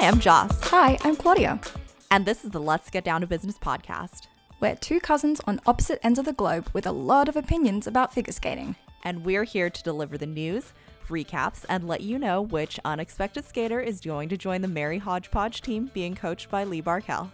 [0.00, 1.60] Hi, I'm Joss, Hi, I'm Claudia.
[2.10, 4.28] and this is the Let's Get Down to Business podcast.
[4.58, 8.14] We're two cousins on opposite ends of the globe with a lot of opinions about
[8.14, 8.76] figure skating.
[9.04, 10.72] And we're here to deliver the news,
[11.10, 15.60] recaps, and let you know which unexpected skater is going to join the Mary Hodgepodge
[15.60, 17.30] team being coached by Lee Barkell.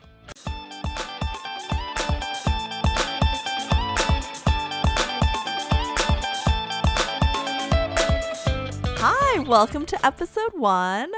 [8.99, 11.13] Hi, welcome to episode one.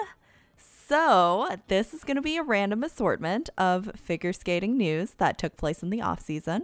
[0.88, 5.54] So, this is going to be a random assortment of figure skating news that took
[5.58, 6.62] place in the off season.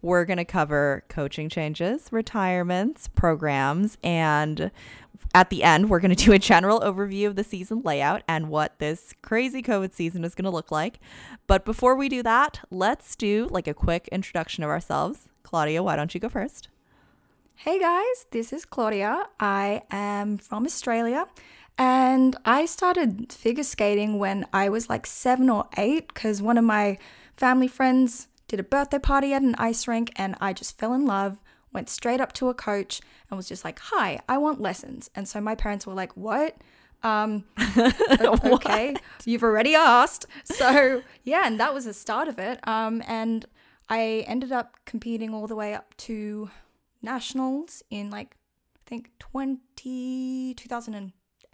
[0.00, 4.70] We're going to cover coaching changes, retirements, programs, and
[5.34, 8.50] at the end, we're going to do a general overview of the season layout and
[8.50, 11.00] what this crazy COVID season is going to look like.
[11.48, 15.28] But before we do that, let's do like a quick introduction of ourselves.
[15.42, 16.68] Claudia, why don't you go first?
[17.56, 19.24] Hey guys, this is Claudia.
[19.40, 21.26] I am from Australia
[21.78, 26.64] and I started figure skating when I was like seven or eight because one of
[26.64, 26.98] my
[27.36, 31.04] family friends did a birthday party at an ice rink and I just fell in
[31.04, 31.38] love,
[31.72, 35.10] went straight up to a coach and was just like, Hi, I want lessons.
[35.14, 36.56] And so my parents were like, What?
[37.02, 37.44] Um,
[38.44, 40.24] okay, you've already asked.
[40.44, 42.66] So yeah, and that was the start of it.
[42.66, 43.44] Um, and
[43.90, 46.50] I ended up competing all the way up to
[47.02, 48.36] nationals in like
[48.76, 50.54] I think 20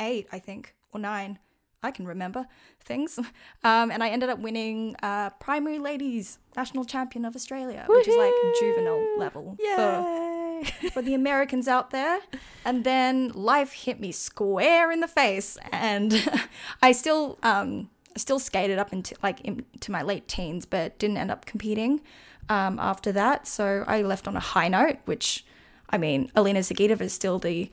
[0.02, 1.38] 2008 I think or 9
[1.84, 2.46] I can remember
[2.80, 3.18] things.
[3.64, 8.16] Um, and I ended up winning uh, primary ladies national champion of Australia which is
[8.16, 10.64] like juvenile level for, Yay!
[10.92, 12.18] for the Americans out there.
[12.64, 16.28] And then life hit me square in the face and
[16.82, 21.30] I still um still skated up into like into my late teens but didn't end
[21.30, 22.00] up competing
[22.48, 23.46] um, after that.
[23.46, 25.46] So I left on a high note which
[25.88, 27.70] I mean Alina Zagitova is still the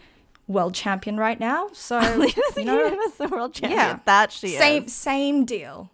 [0.49, 1.97] world champion right now so
[2.57, 3.79] you know, the world champion.
[3.79, 3.99] Yeah.
[4.05, 4.93] That she same is.
[4.93, 5.91] same deal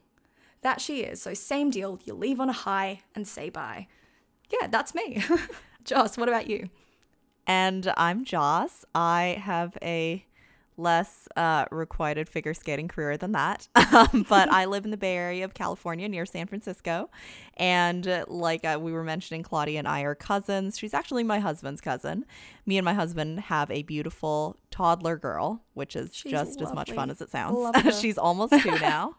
[0.61, 3.85] that she is so same deal you leave on a high and say bye
[4.49, 5.23] yeah that's me
[5.83, 6.69] Joss what about you
[7.47, 8.85] And I'm Joss.
[8.95, 10.25] I have a
[10.77, 13.67] less uh, requited figure skating career than that.
[13.95, 17.09] Um, but I live in the Bay Area of California near San Francisco.
[17.55, 20.77] And uh, like uh, we were mentioning, Claudia and I are cousins.
[20.77, 22.25] She's actually my husband's cousin.
[22.65, 26.91] Me and my husband have a beautiful toddler girl, which is She's just as much
[26.91, 27.73] fun as it sounds.
[28.01, 29.15] She's almost two now.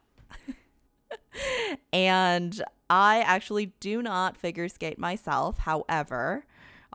[1.92, 5.58] and I actually do not figure skate myself.
[5.60, 6.44] However,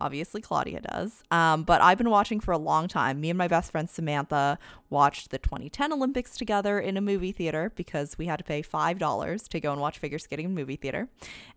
[0.02, 1.24] obviously Claudia does.
[1.32, 3.22] Um, but I've been watching for a long time.
[3.22, 4.58] Me and my best friend Samantha
[4.90, 9.48] watched the 2010 Olympics together in a movie theater because we had to pay $5
[9.48, 11.08] to go and watch figure skating in a movie theater.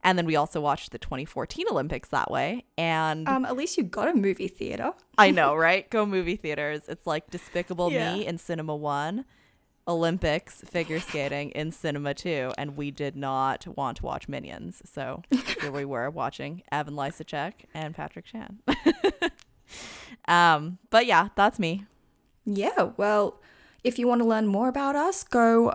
[0.03, 2.65] And then we also watched the 2014 Olympics that way.
[2.78, 5.88] And um at least you got a movie theater I know, right?
[5.91, 6.82] Go movie theaters.
[6.88, 8.15] It's like Despicable Yeah.
[8.15, 9.25] Me in Cinema 1,
[9.87, 14.83] Olympics figure skating in Cinema 2, and we did not want to watch Minions.
[14.84, 15.22] So
[15.61, 18.61] here we were watching Evan Lysacek and Patrick Chan.
[20.28, 21.84] um, but yeah, that's me.
[22.47, 23.41] Yeah, well,
[23.83, 25.75] if you want to learn more about us, go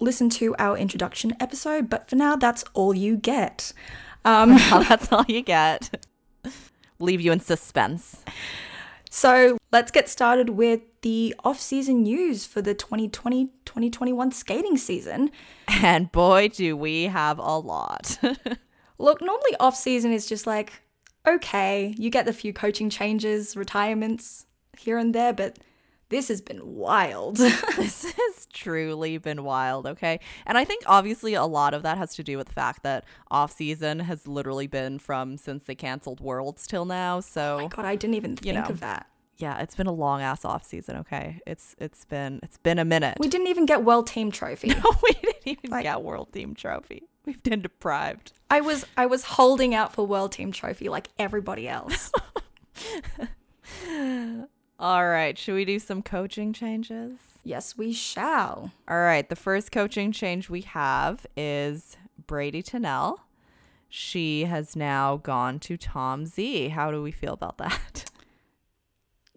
[0.00, 1.90] listen to our introduction episode.
[1.90, 3.72] But for now, that's all you get.
[4.24, 6.02] Um, that's all you get.
[6.98, 8.22] Leave you in suspense.
[9.10, 15.30] so let's get started with the off season news for the 2020 2021 skating season.
[15.68, 18.18] And boy, do we have a lot.
[18.98, 20.72] Look, normally off season is just like,
[21.26, 24.46] okay, you get the few coaching changes, retirements
[24.78, 25.58] here and there, but
[26.08, 27.36] this has been wild.
[27.76, 30.20] this has truly been wild, okay?
[30.46, 33.04] And I think obviously a lot of that has to do with the fact that
[33.30, 37.20] off season has literally been from since they canceled Worlds till now.
[37.20, 38.64] So God, I didn't even think know.
[38.64, 39.06] of that.
[39.42, 41.40] Yeah, it's been a long ass off season, okay?
[41.48, 43.16] It's it's been it's been a minute.
[43.18, 44.68] We didn't even get World Team Trophy.
[44.84, 47.02] No, we didn't even Like- get World Team Trophy.
[47.26, 48.32] We've been deprived.
[48.50, 52.12] I was I was holding out for World Team Trophy like everybody else.
[54.78, 57.18] All right, should we do some coaching changes?
[57.44, 58.70] yes, we shall.
[58.88, 61.96] All right, the first coaching change we have is
[62.28, 63.20] Bradie Tennell.
[63.88, 66.68] She has now gone to Tom Z.
[66.68, 68.04] How do we feel about that?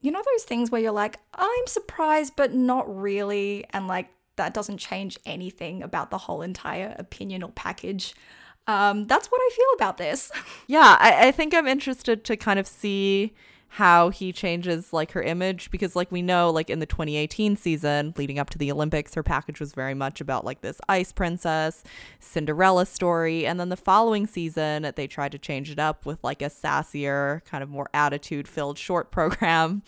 [0.06, 4.54] You know those things where you're like, I'm surprised, but not really, and like that
[4.54, 8.14] doesn't change anything about the whole entire opinion or package.
[8.68, 10.32] Um, that's what I feel about this.
[10.68, 13.34] Yeah, I, I think I'm interested to kind of see
[13.76, 18.14] how he changes like her image because like we know like in the 2018 season
[18.16, 21.84] leading up to the olympics her package was very much about like this ice princess
[22.20, 26.42] cinderella story and then the following season they tried to change it up with like
[26.42, 29.84] a sassier kind of more attitude filled short program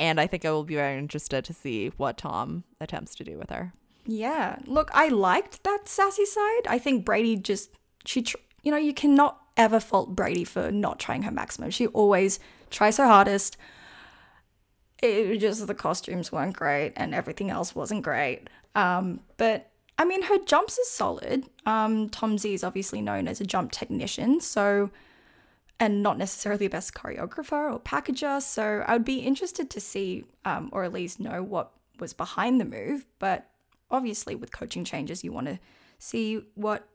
[0.00, 3.38] and i think i will be very interested to see what tom attempts to do
[3.38, 3.72] with her
[4.06, 4.58] Yeah.
[4.66, 6.66] Look, I liked that sassy side.
[6.66, 7.70] I think Bradie just
[8.04, 11.70] she tr- you know, you cannot ever fault Bradie for not trying her maximum.
[11.70, 13.56] She always tries her hardest.
[15.02, 18.48] It was just the costumes weren't great and everything else wasn't great.
[18.74, 21.46] Um, but I mean, her jumps are solid.
[21.66, 24.90] Um, Tom Z is obviously known as a jump technician, so
[25.78, 28.40] and not necessarily the best choreographer or packager.
[28.40, 32.60] So I would be interested to see, um, or at least know what was behind
[32.60, 33.06] the move.
[33.18, 33.50] But
[33.90, 35.58] obviously, with coaching changes, you want to
[35.98, 36.86] see what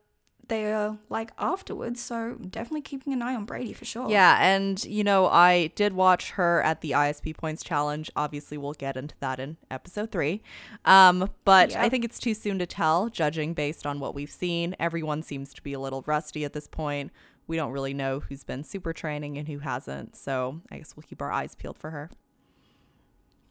[0.48, 2.02] they're like afterwards.
[2.02, 4.10] So definitely keeping an eye on Bradie for sure.
[4.10, 8.10] Yeah, and you know, I did watch her at the ISP Points Challenge.
[8.16, 10.42] Obviously, we'll get into that in episode three.
[10.86, 11.80] Um, but Yep.
[11.80, 14.76] I think it's too soon to tell, judging based on what we've seen.
[14.80, 17.12] Everyone seems to be a little rusty at this point.
[17.48, 20.16] We don't really know who's been super training and who hasn't.
[20.16, 22.10] So I guess we'll keep our eyes peeled for her.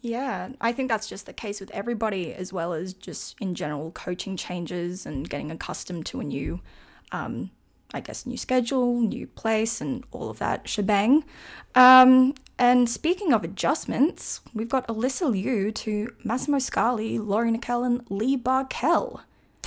[0.04, 3.90] Yeah, I think that's just the case with everybody, as well as just in general
[3.90, 6.60] coaching changes and getting accustomed to a new,
[7.10, 7.50] um,
[7.94, 11.24] I guess, new schedule, new place, and all of that shebang.
[11.74, 18.04] Um, and speaking of adjustments, we've got Alysa Liu to Massimo Scali, Lori Nichol, and
[18.10, 19.22] Lee Barkell.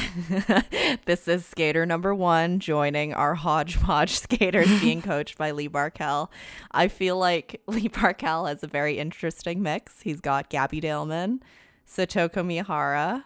[1.05, 6.29] This is skater number one joining our hodgepodge skaters being coached by Lee Barkell.
[6.71, 10.01] I feel like Lee Barkell has a very interesting mix.
[10.01, 11.39] He's got Gabby Daleman,
[11.87, 13.23] Satoko Miyahara,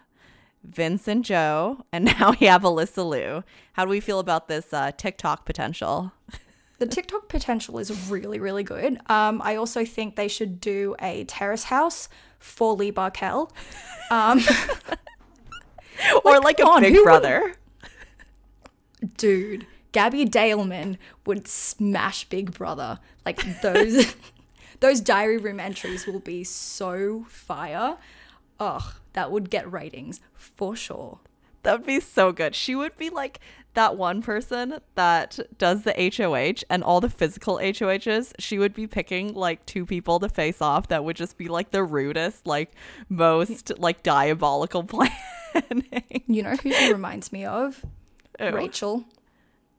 [0.64, 3.42] Vincent Zhou, and now we have Alysa Liu.
[3.72, 6.12] How do we feel about this uh, TikTok potential?
[6.78, 8.98] The TikTok potential is really, really good.
[9.10, 12.08] Um, I also think they should do a terrace house
[12.38, 13.52] for Lee Barkell.
[14.10, 14.40] Um,
[16.24, 17.54] or like a on, big brother.
[19.16, 20.96] dude, Gabby Daleman
[21.26, 22.98] would smash Big Brother.
[23.24, 24.14] Like those
[24.80, 27.98] those diary room entries will be so fire.
[28.58, 31.20] Ugh, that would get ratings for sure.
[31.62, 32.54] That would be so good.
[32.54, 33.38] She would be like
[33.74, 38.32] that one person that does the HOH and all the physical HOHs.
[38.38, 41.70] She would be picking like two people to face off that would just be like
[41.70, 42.72] the rudest, like
[43.08, 44.84] most like diabolical
[45.52, 46.22] planning.
[46.26, 47.84] You know who she reminds me of?
[48.40, 49.04] Rachel.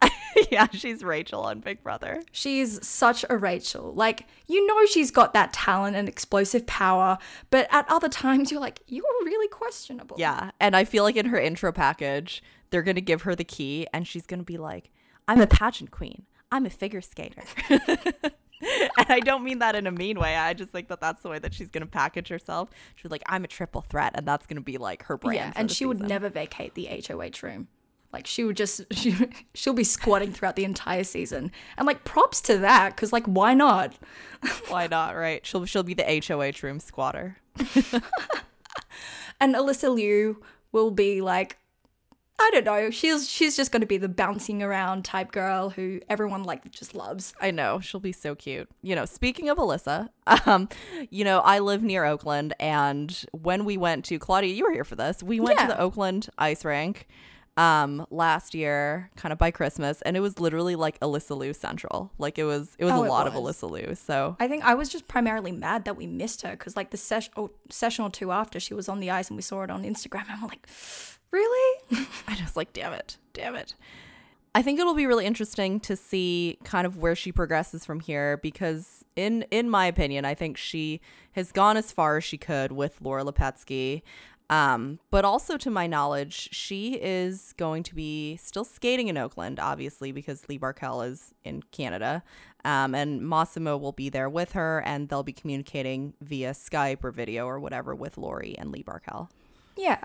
[0.52, 2.22] yeah, she's Rachel on Big Brother.
[2.32, 3.94] She's such a Rachel.
[3.94, 7.18] Like, you know she's got that talent and explosive power,
[7.50, 10.16] but at other times you're like, you're really questionable.
[10.20, 10.52] Yeah.
[10.60, 12.44] And I feel like in her intro package,
[12.74, 14.90] they're going to give her the key and she's going to be like,
[15.28, 16.24] I'm a pageant queen.
[16.52, 17.44] I'm a figure skater.
[17.70, 17.82] and
[18.98, 20.36] I don't mean that in a mean way.
[20.36, 22.72] I just think that that's the way that she's going to package herself.
[22.96, 24.14] She's like, I'm a triple threat.
[24.16, 25.36] And that's going to be like her brand.
[25.36, 27.68] Yeah, and she would never vacate the HOH room.
[28.12, 29.16] Like she would just she
[29.54, 31.52] she'll be squatting throughout the entire season.
[31.78, 34.00] And like props to that cuz like why not?
[34.68, 35.16] Why not?
[35.16, 35.46] Right.
[35.46, 37.38] She'll, she'll be the HOH room squatter.
[39.40, 40.42] And Alysa Liu
[40.72, 41.58] will be like
[42.40, 42.90] I don't know.
[42.90, 46.96] She's she's just going to be the bouncing around type girl who everyone like just
[46.96, 47.34] loves.
[47.40, 48.68] I know she'll be so cute.
[48.82, 50.10] You know, speaking of Alysa,
[50.48, 50.68] um,
[51.10, 54.84] you know, I live near Oakland, and when we went to Claudia, you were here
[54.84, 55.22] for this.
[55.22, 57.08] We went to the Oakland ice rink
[57.56, 62.12] um last year kind of by christmas and it was literally like alysa liu central
[62.18, 64.74] like it was it was Oh, a lot of alysa liu so I think I
[64.74, 68.10] was just primarily mad that we missed her cuz like the ses- oh, session or
[68.10, 70.48] two after she was on the ice and we saw it on Instagram and I'm
[70.48, 70.68] like,
[71.34, 71.80] "Really?"
[72.28, 73.76] I just like, damn it, damn it.
[74.56, 78.38] I think it'll be really interesting to see kind of where she progresses from here
[78.38, 81.02] because in in my opinion, I think she
[81.34, 84.04] has gone as far as she could with Laura Lipetsky.
[84.50, 89.60] Um, but also to my knowledge, she is going to be still skating in Oakland,
[89.60, 92.22] obviously, because Lee Barkell is in Canada.
[92.64, 97.12] Um, and Massimo will be there with her and they'll be communicating via Skype or
[97.12, 99.30] video or whatever with Lori and Lee Barkell.
[99.76, 100.04] Yeah.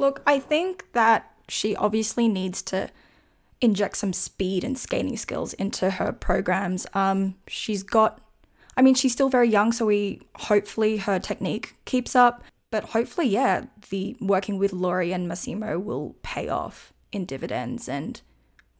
[0.00, 2.88] Look, I think that she obviously needs to
[3.60, 6.86] inject some speed and skating skills into her programs.
[6.94, 8.18] Um, she's got,
[8.78, 12.42] I mean, she's still very young, so we hopefully her technique keeps up.
[12.70, 18.22] But hopefully, yeah, the working with Lori and Massimo will pay off in dividends, and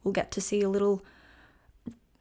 [0.02, 1.04] we'll get to see a little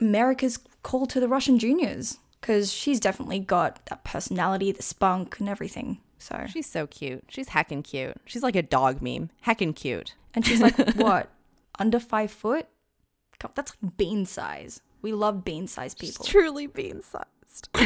[0.02, 5.48] America's call to the Russian juniors because she's definitely got that personality, the spunk, and
[5.48, 6.00] everything.
[6.20, 7.24] So She's so cute.
[7.30, 8.18] She's heckin' cute.
[8.26, 9.30] She's like a dog meme.
[9.46, 10.16] Heckin' cute.
[10.36, 11.30] And she's like, what?
[11.80, 12.68] Under five foot?
[13.40, 14.82] God, That's like bean size.
[15.02, 16.26] We love bean size people.
[16.26, 17.70] Truly bean sized.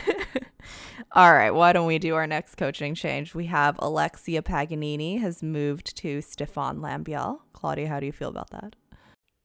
[1.11, 3.35] All right, why don't we do our next coaching change?
[3.35, 7.39] We have Alexia Paganini has moved to Stéphane Lambiel.
[7.53, 8.75] Claudia, how do you feel about that?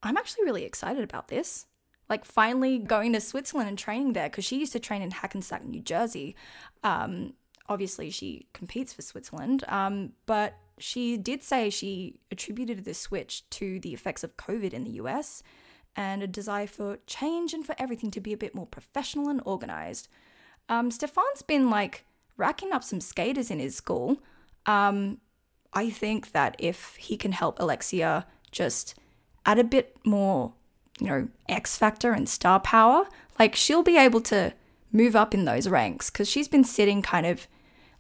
[0.02, 1.66] I'm actually really excited about this.
[2.08, 5.64] Like finally going to Switzerland and training there because she used to train in Hackensack,
[5.64, 6.36] New Jersey.
[6.82, 7.34] Um,
[7.68, 13.80] obviously, she competes for Switzerland, um, but she did say she attributed this switch to
[13.80, 15.42] the effects of COVID in the US
[15.96, 19.42] and a desire for change and for everything to be a bit more professional and
[19.44, 20.08] organized.
[20.68, 22.04] Um, Stefan's been like
[22.36, 24.18] racking up some skaters in his school.
[24.66, 25.18] Um,
[25.72, 28.94] I think that if he can help Alexia just
[29.44, 30.52] add a bit more,
[31.00, 33.08] you know, X factor and star power,
[33.38, 34.52] like she'll be able to
[34.92, 37.46] move up in those ranks because she's been sitting kind of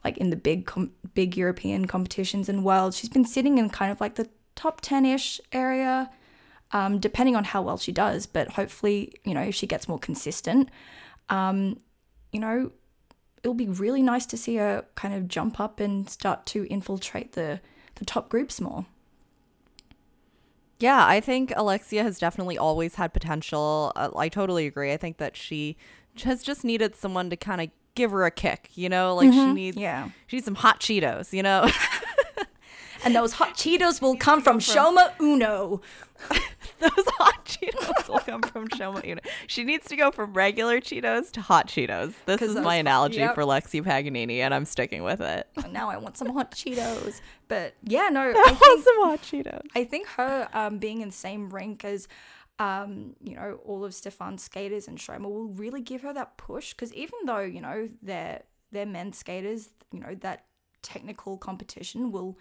[0.04, 2.94] like in the big com- big European competitions and world.
[2.94, 6.10] She's been sitting in kind of like the top 10ish area
[6.72, 9.98] um, depending on how well she does, but hopefully, you know, if she gets more
[9.98, 10.68] consistent,
[11.30, 11.78] um,
[12.32, 12.72] you know,
[13.42, 17.32] it'll be really nice to see her kind of jump up and start to infiltrate
[17.32, 17.60] the
[17.96, 18.86] the top groups more.
[20.78, 23.90] Yeah, I think Alexia has definitely always had potential.
[23.96, 24.92] Uh, I totally agree.
[24.92, 25.76] I think that she
[26.22, 29.14] has just needed someone to kind of give her a kick, you know?
[29.14, 30.08] Like she needs Yeah.
[30.26, 31.68] she needs some hot Cheetos, you know?
[33.04, 35.80] And those hot Cheetos will come from Shoma Uno.
[36.80, 39.20] Those hot Cheetos will come from Shoma Uno.
[39.46, 42.14] She needs to go from regular Cheetos to hot Cheetos.
[42.26, 43.34] This is my analogy yep.
[43.34, 45.46] for Lexi Paganini, and I'm sticking with it.
[45.70, 47.20] Now I want some hot Cheetos.
[47.46, 49.66] But yeah, no, I I want some hot Cheetos.
[49.74, 52.08] I think her um, being in the same rank as,
[52.58, 56.72] um, you know, all of Stefan's skaters and Shoma will really give her that push.
[56.72, 60.44] Because even though you know they're they're men's skaters, you know that
[60.82, 62.38] technical competition will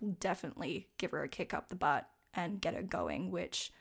[0.00, 3.72] will definitely give her a kick up the butt and get her going, which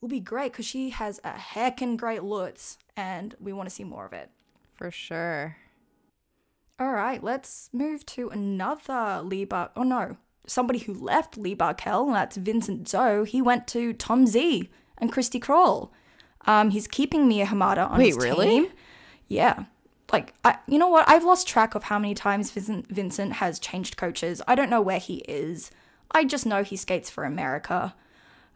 [0.00, 3.84] will be great because she has a heckin' great lutz, and we want to see
[3.84, 4.30] more of it.
[4.74, 5.56] For sure.
[6.78, 12.06] All right, let's move to another Lee Oh no, somebody who left Lee Barkell.
[12.06, 13.26] and That's Vincent Zhou.
[13.26, 15.90] He went to Tom Z and Christy Krall.
[16.46, 18.46] Um, he's keeping Mie Hamada on Wait, his really?
[18.46, 18.66] team.
[19.28, 19.64] Yeah,
[20.12, 21.08] like I, you know what?
[21.08, 24.42] I've lost track of how many times Vincent Vincent has changed coaches.
[24.46, 25.70] I don't know where he is.
[26.10, 27.94] I just know he skates for America.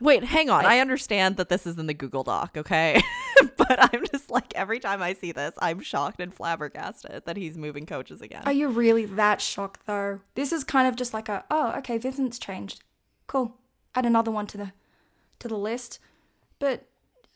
[0.01, 0.65] Wait, hang on.
[0.65, 3.03] I understand that this is in the Google Doc, okay?
[3.79, 7.59] but I'm just like, every time I see this, I'm shocked and flabbergasted that he's
[7.59, 8.43] moving coaches again.
[8.47, 10.21] Are you really that shocked though?
[10.35, 12.83] This is kind of just like a oh okay, Vincent's changed.
[13.27, 13.55] Cool.
[13.95, 14.73] Add another one to the
[15.41, 15.99] to the list.
[16.59, 16.87] But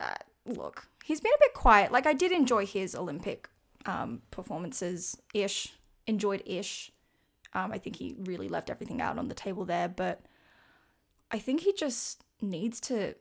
[0.01, 0.15] uh,
[0.47, 1.93] look, he's been a bit quiet.
[1.93, 3.49] Like I did enjoy his Olympic
[3.85, 5.75] um, performances ish.
[6.07, 6.91] Enjoyed ish.
[7.53, 10.23] Um, I think he really left everything out on the table there, but
[11.31, 13.15] I think he just needs to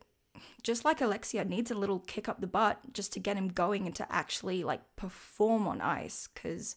[0.62, 3.86] just like Alexia needs a little kick up the butt just to get him going
[3.86, 6.76] and to actually like perform on ice cuz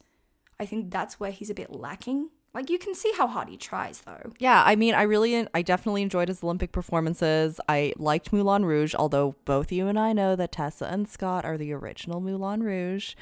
[0.60, 2.30] I think that's where he's a bit lacking.
[2.56, 4.32] Like you can see how hard he tries though.
[4.40, 7.60] Yeah, I mean, I really, I definitely enjoyed his Olympic performances.
[7.68, 11.58] I liked Moulin Rouge, although both you and I know that Tessa and Scott are
[11.58, 13.16] the original Moulin Rouge.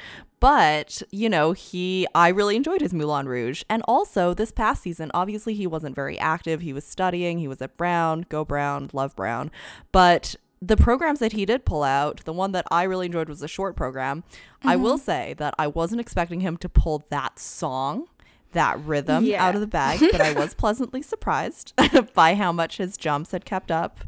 [0.43, 3.63] But, you know, he, I really enjoyed his Moulin Rouge.
[3.69, 6.59] And also, this past season, obviously, he wasn't very active.
[6.59, 9.51] He was studying, he was at Brown, go Brown, love Brown.
[9.93, 13.41] But the programs that he did pull out, the one that I really enjoyed was
[13.41, 14.25] a short program.
[14.65, 15.05] I will mm-hmm.
[15.05, 18.07] say that I wasn't expecting him to pull that song
[18.53, 19.45] that rhythm Yeah.
[19.45, 21.73] out of the bag, but I was pleasantly surprised
[22.13, 23.99] by how much his jumps had kept up.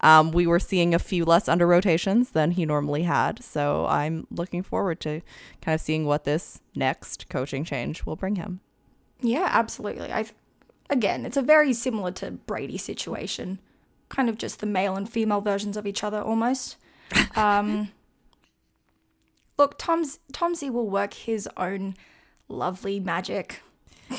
[0.00, 4.26] Um, we were seeing a few less under rotations than he normally had, so I'm
[4.30, 5.20] looking forward to
[5.62, 8.60] kind of seeing what this next coaching change will bring him.
[9.20, 10.10] Yeah, absolutely.
[10.12, 10.24] I
[10.88, 13.58] again, it's a very similar to Bradie situation.
[14.08, 16.76] Kind of just the male and female versions of each other almost.
[17.36, 17.90] Um
[19.58, 21.94] Look, Tom's Tomsy will work his own
[22.48, 23.60] lovely magic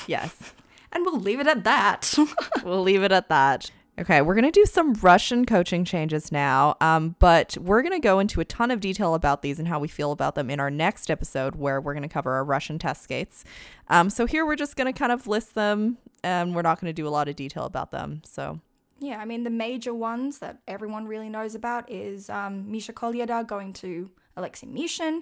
[0.07, 0.53] Yes,
[0.91, 2.13] and we'll leave it at that.
[2.63, 3.71] we'll leave it at that.
[3.99, 7.99] Okay, we're going to do some Russian coaching changes now, um, but we're going to
[7.99, 10.59] go into a ton of detail about these and how we feel about them in
[10.59, 13.43] our next episode, where we're going to cover our Russian test skates.
[13.89, 16.89] Um, so here we're just going to kind of list them, and we're not going
[16.89, 18.21] to do a lot of detail about them.
[18.25, 18.59] So
[18.99, 23.45] Yeah, I mean the major ones that everyone really knows about is um, Misha Kolyada
[23.45, 25.21] going to Alexei Mishin.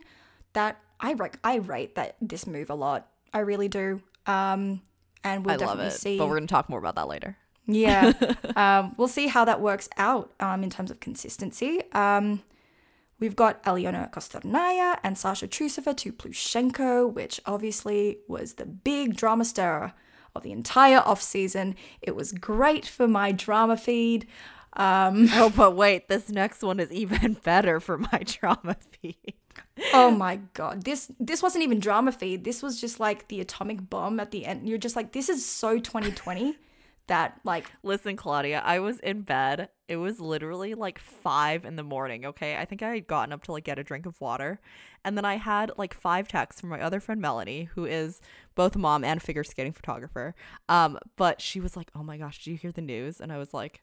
[0.54, 3.08] That I rate, I rate that this move a lot.
[3.34, 4.02] I really do.
[4.30, 4.82] Um,
[5.24, 6.18] and we'll I love definitely it, see.
[6.18, 7.36] but we're going to talk more about that later.
[7.68, 8.14] yeah,
[8.56, 11.82] um, we'll see how that works out um, in terms of consistency.
[11.94, 12.42] Um,
[13.20, 19.44] we've got Aliona Kostornaya and Sasha Trusova to Plushenko, which obviously was the big drama
[19.46, 19.94] stirrer
[20.36, 21.76] of the entire off season.
[22.02, 24.28] It was great for my drama feed.
[24.74, 29.34] Um, Oh, but wait, this next one is even better for my drama feed.
[29.94, 32.44] Oh my god, this this wasn't even drama feed.
[32.44, 34.68] This was just like the atomic bomb at the end.
[34.68, 36.58] You're just like, this is so 2020
[37.08, 39.70] that like Listen, Claudia, I was in bed.
[39.88, 42.26] It was literally like five in the morning.
[42.26, 42.56] Okay.
[42.56, 44.62] I think I had gotten up to like get a drink of water.
[45.04, 48.22] And then I had like five texts from my other friend Melanie, who is
[48.56, 50.36] both a mom and figure skating photographer.
[50.68, 53.20] Um, but she was like, Oh my gosh, did you hear the news?
[53.20, 53.82] And I was like,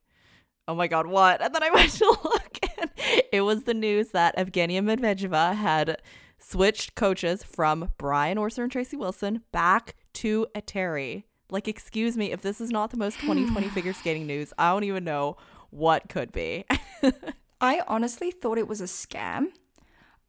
[0.69, 1.41] Oh my god, what?
[1.41, 2.91] And then I went to look and
[3.33, 6.01] it was the news that Evgenia Medvedeva had
[6.39, 11.25] switched coaches from Brian Orser and Tracy Wilson back to Eteri.
[11.51, 14.85] Like, excuse me, if this is not the most 2020 figure skating news, I don't
[14.85, 15.37] even know
[15.71, 16.65] what could be.
[17.61, 19.47] I honestly thought it was a scam.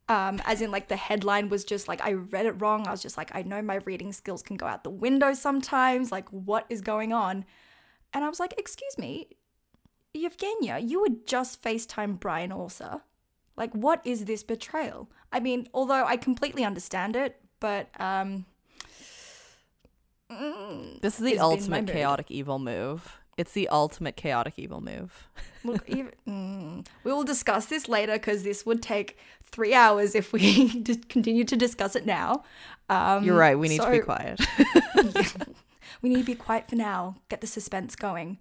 [0.08, 2.86] Um, as in, like, the headline was just like, I read it wrong.
[2.86, 6.10] I was just like, I know my reading skills can go out the window sometimes.
[6.10, 7.44] Like, what is going on?
[8.14, 9.28] And I was like, Excuse me,
[10.16, 13.02] Yevgenia, you would just FaceTime Brian Orser.
[13.56, 15.10] Like, what is this betrayal?
[15.32, 18.46] I mean, although I completely understand it, but um,
[20.30, 23.18] mm, this is the it's been my ultimate chaotic evil move.
[23.36, 25.28] It's the ultimate chaotic evil move.
[25.64, 30.32] Look, even, mm, we will discuss this later because this would take three hours if
[30.32, 32.44] we did continue to discuss it now.
[32.88, 33.58] Um, You're right.
[33.58, 34.40] We need to be so- quiet.
[36.02, 38.38] we need to be quiet for now, get the suspense going.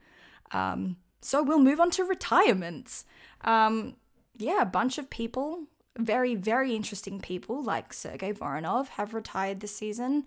[0.52, 3.06] Um, so we'll move on to retirements.
[3.42, 3.96] Um,
[4.38, 5.64] yeah, a bunch of people,
[5.98, 10.26] very, very interesting people like Sergei Voronov have retired this season.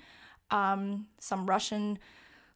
[0.50, 1.98] Um, some Russian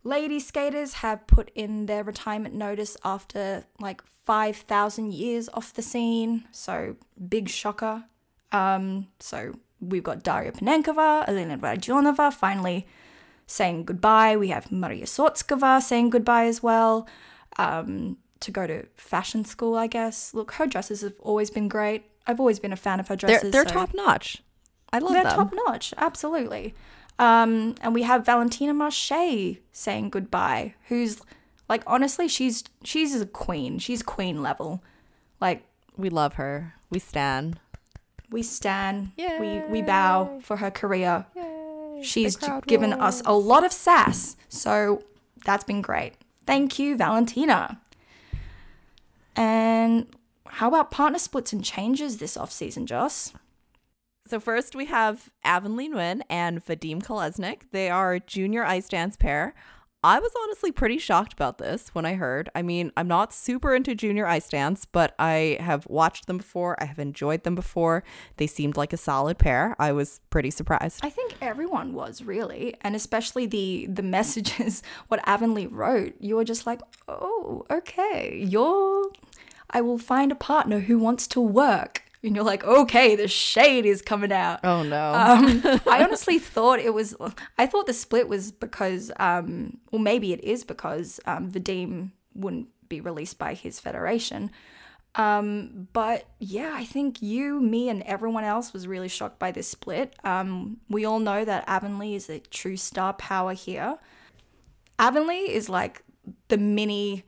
[0.03, 6.45] lady skaters have put in their retirement notice after like 5,000 years off the scene.
[6.51, 6.97] So,
[7.29, 8.05] big shocker.
[8.53, 12.87] Um, so, we've got Daria Panenkova, Elena Radionova finally
[13.47, 14.37] saying goodbye.
[14.37, 17.07] We have Maria Sotskova saying goodbye as well.
[17.59, 20.33] Um, to go to fashion school, I guess.
[20.35, 22.05] Look, her dresses have always been great.
[22.27, 23.53] I've always been a fan of her they're dresses.
[23.53, 24.43] they're so- top notch.
[24.93, 25.35] I love they're them.
[25.35, 26.75] top notch, absolutely.
[27.19, 31.21] Um, and we have Valentina Marchei saying goodbye, who's
[31.69, 33.79] like honestly, she's she's a queen.
[33.79, 34.83] She's queen level.
[35.41, 35.65] Like
[35.97, 36.75] we love her.
[36.91, 37.59] We stan.
[38.31, 41.27] we stan, we we bow for her career.
[42.03, 45.03] She's The crowd given us a lot of sass, so
[45.45, 46.15] that's been great.
[46.47, 47.81] Thank you, Valentina.
[49.37, 50.07] And
[50.47, 53.33] how about partner splits and changes this off season, Joss?
[54.27, 57.63] So first we have Avonlea Nguyen and Vadim Kolesnik.
[57.73, 59.55] They are junior ice dance pair.
[60.05, 62.51] I was honestly pretty shocked about this when I heard.
[62.55, 66.77] I mean, I'm not super into junior ice dance, but I have watched them before.
[66.79, 68.05] I have enjoyed them before.
[68.37, 69.75] They seemed like a solid pair.
[69.79, 71.01] I was pretty surprised.
[71.03, 76.17] I think everyone was really, and especially the the messages what Avonlea wrote.
[76.21, 79.11] You were just like, oh, okay, you're.
[79.71, 83.87] I will find a partner who wants to work, and you're like, okay, the shade
[83.87, 84.61] is coming out.
[84.65, 85.13] Oh no.
[85.13, 87.15] Um, I honestly thought it was.
[87.59, 92.69] I thought the split was because, um, well, maybe it is because um, Vadim wouldn't
[92.89, 94.51] be released by his federation.
[95.17, 99.69] Um, but yeah, I think you, me, and everyone else was really shocked by this
[99.69, 100.15] split.
[100.25, 103.99] Um, we all know that Avonlea is a true star power here.
[104.99, 106.03] Avonlea is like
[106.49, 107.25] the mini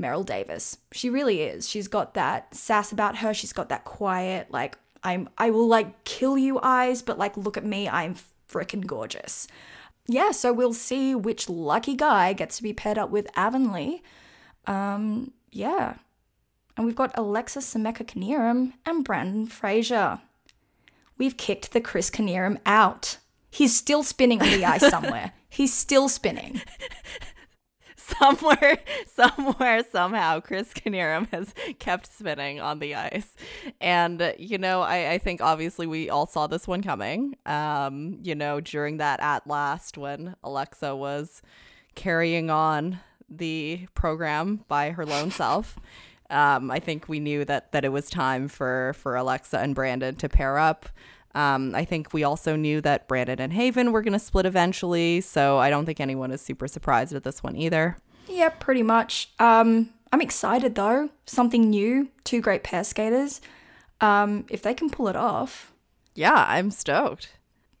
[0.00, 0.78] Meryl Davis.
[0.92, 1.68] She really is.
[1.68, 3.34] She's got that sass about her.
[3.34, 7.56] She's got that quiet, like, I'm, I will like kill you eyes, but like, look
[7.56, 8.16] at me, I'm
[8.50, 9.46] freaking gorgeous.
[10.06, 14.00] Yeah, so we'll see which lucky guy gets to be paired up with Avonlea.
[14.66, 15.94] Um, yeah.
[16.76, 20.20] And we've got Alexa Scimeca Knierim and Brandon Frazier.
[21.18, 23.18] We've kicked the Chris Knierim out.
[23.50, 25.32] He's still spinning on the ice somewhere.
[25.48, 26.62] He's still spinning.
[28.18, 33.34] somewhere, somewhere, somehow, Chris Knierim has kept spinning on the ice.
[33.80, 37.36] And, you know, I, I think obviously we all saw this one coming.
[37.46, 41.42] Um, you know, during that at last when Alexa was
[41.94, 45.78] carrying on the program by her lone self.
[46.30, 50.14] Um, I think we knew that that it was time for for Alexa and Brandon
[50.16, 50.88] to pair up.
[51.38, 55.20] Um, I think we also knew that Brandon and Haven were going to split eventually,
[55.20, 57.96] so I don't think anyone is super surprised at this one either.
[58.28, 59.30] Yeah, pretty much.
[59.38, 61.10] Um, I'm excited though.
[61.26, 62.08] Something new.
[62.24, 63.40] Two great pair skaters.
[64.00, 65.72] Um, if they can pull it off,
[66.14, 67.28] Yeah, I'm stoked.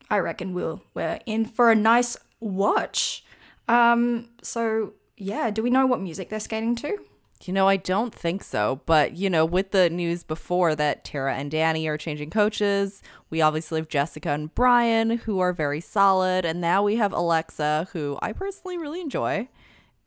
[0.08, 3.24] I reckon we'll we're in for a nice watch.
[3.66, 6.98] Um, so yeah, do we know what music they're skating to?
[7.44, 8.80] You know, I don't think so.
[8.84, 13.40] But, you know, with the news before that Tara and Danny are changing coaches, we
[13.40, 16.44] obviously have Jessica and Brian, who are very solid.
[16.44, 19.48] And now we have Alexa, who I personally really enjoy,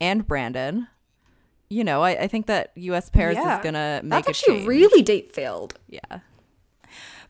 [0.00, 0.88] and Brandon.
[1.70, 4.56] You know, I, I think that US Pairs Yeah, is going to make That's actually
[4.58, 4.68] change.
[4.68, 5.78] really deep filled.
[5.88, 6.20] Yeah.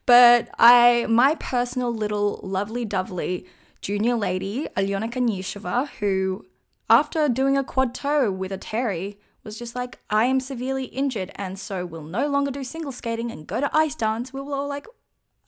[0.05, 3.47] But I, my personal little lovely dovely
[3.81, 6.45] junior lady, Alyona Kanysheva, who
[6.91, 11.59] after doing a quad toe with Eteri, was just like, I am severely injured and
[11.59, 14.33] so will no longer do single skating and go to ice dance.
[14.33, 14.87] We were all like,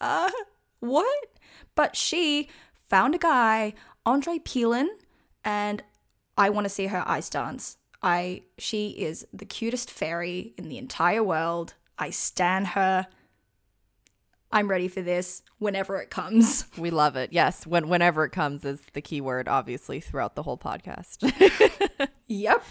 [0.01, 0.31] uh,
[0.81, 1.27] what?
[1.75, 2.49] But she
[2.89, 4.89] found a guy, Andre Peelan,
[5.45, 5.83] and
[6.37, 7.77] I want to see her ice dance.
[8.03, 11.75] I she is the cutest fairy in the entire world.
[11.99, 13.07] I stan her.
[14.53, 16.67] I'm ready for this whenever it comes.
[16.79, 17.33] We love it.
[17.33, 21.19] Yes, when whenever it comes is the key word, obviously, throughout the whole podcast.
[22.27, 22.63] yep.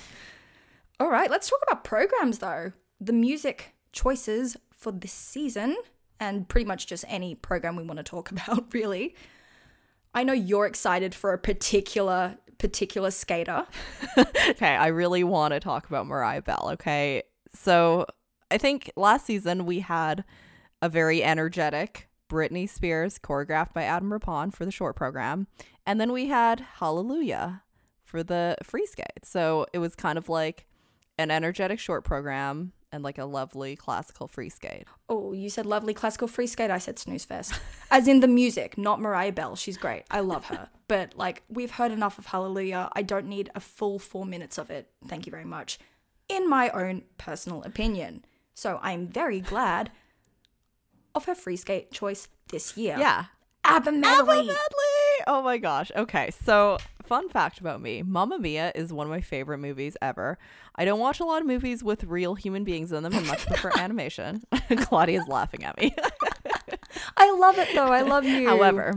[0.99, 2.71] All right, let's talk about programs though.
[2.99, 5.75] The music choices for this season,
[6.19, 9.15] and pretty much just any program we want to talk about, really.
[10.13, 13.65] I know you're excited for a particular particular skater.
[14.49, 17.23] okay, I really want to talk about Mariah Bell, okay?
[17.53, 18.05] So,
[18.51, 20.23] I think last season we had
[20.81, 25.47] a very energetic Britney Spears choreographed by Adam Rippon for the short program,
[25.85, 27.63] and then we had Hallelujah
[28.05, 29.25] for the free skate.
[29.25, 30.65] So, it was kind of like
[31.17, 34.85] an energetic short program and like a lovely classical free skate.
[35.09, 36.69] Oh, you said lovely classical free skate.
[36.69, 37.59] I said snooze fest.
[37.91, 39.55] As in the music, not Mariah Bell.
[39.55, 40.03] She's great.
[40.11, 40.69] I love her.
[40.89, 42.89] But like, we've heard enough of Hallelujah.
[42.93, 44.89] I don't need a full four minutes of it.
[45.07, 45.79] Thank you very much.
[46.29, 48.25] In my own personal opinion.
[48.53, 49.91] So I'm very glad
[51.15, 52.97] of her free skate choice this year.
[52.99, 53.25] Yeah.
[53.63, 54.19] ABBA medley.
[54.19, 55.23] ABBA medley.
[55.25, 55.91] Oh my gosh.
[55.95, 56.29] Okay.
[56.43, 56.77] So,
[57.13, 60.39] fun fact about me Mamma Mia is one of my favorite movies ever.
[60.75, 63.45] I don't watch a lot of movies with real human beings in them and much
[63.45, 64.41] prefer animation.
[64.77, 65.93] Claudia's laughing at me.
[67.17, 67.91] I love it though.
[67.91, 68.47] I love you.
[68.47, 68.95] However,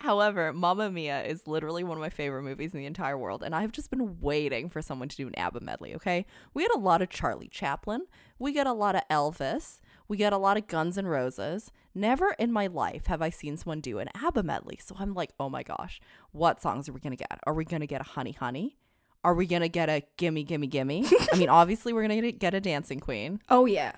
[0.00, 3.54] However, Mamma Mia is literally one of my favorite movies in the entire world, and
[3.54, 6.26] I've just been waiting for someone to do an ABBA medley, okay?
[6.52, 8.02] We had a lot of Charlie Chaplin,
[8.38, 11.70] we get a lot of Elvis, we get a lot of Guns and Roses.
[11.94, 14.76] Never in my life have I seen someone do an ABBA medley.
[14.82, 16.00] So I'm like, oh my gosh,
[16.32, 17.38] what songs are we going to get?
[17.46, 18.76] Are we going to get a Honey Honey?
[19.22, 21.06] Are we going to get a Gimme Gimme Gimme?
[21.32, 23.40] I mean, obviously, we're going to get a Dancing Queen.
[23.48, 23.92] Oh, yeah.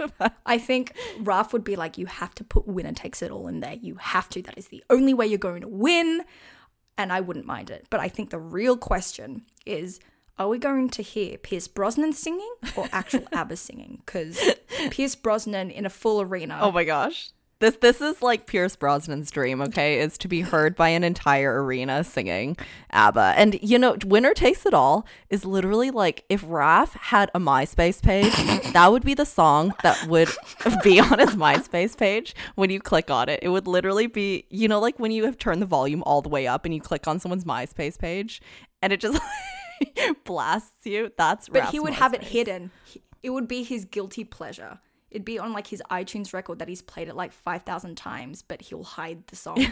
[0.46, 3.60] I think Ralph would be like, you have to put Winner Takes It All in
[3.60, 3.74] there.
[3.74, 4.42] You have to.
[4.42, 6.22] That is the only way you're going to win.
[6.98, 7.86] And I wouldn't mind it.
[7.88, 10.00] But I think the real question is
[10.38, 14.02] are we going to hear Pierce Brosnan singing or actual ABBA singing?
[14.04, 14.38] Because
[14.90, 16.58] Pierce Brosnan in a full arena.
[16.60, 17.30] Oh my gosh.
[17.58, 19.98] This this is like Pierce Brosnan's dream, okay?
[19.98, 22.54] Is to be heard by an entire arena singing
[22.90, 23.32] ABBA.
[23.34, 28.02] And you know, Winner Takes It All is literally like if Raph had a MySpace
[28.02, 28.34] page,
[28.74, 30.28] that would be the song that would
[30.84, 33.40] be on his MySpace page when you click on it.
[33.40, 36.28] It would literally be, you know, like when you have turned the volume all the
[36.28, 38.42] way up and you click on someone's MySpace page
[38.82, 39.18] and it just
[40.24, 41.12] blasts you.
[41.16, 42.70] That's but he would have it hidden.
[43.22, 44.78] It would be his guilty pleasure.
[45.10, 48.42] It'd be on like his iTunes record that he's played it like five thousand times,
[48.42, 49.66] but he'll hide the song.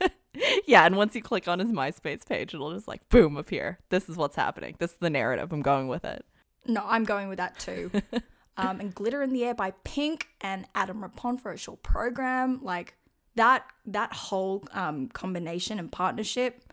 [0.66, 3.78] yeah, and once you click on his MySpace page, it'll just like boom appear.
[3.90, 4.76] This is what's happening.
[4.78, 5.52] This is the narrative.
[5.52, 6.24] I'm going with it.
[6.66, 7.90] No, I'm going with that too.
[8.56, 12.60] um, and Glitter in the Air by Pink and Adam Rippon for a short program.
[12.62, 12.94] Like
[13.34, 16.64] that that whole um, combination and partnership.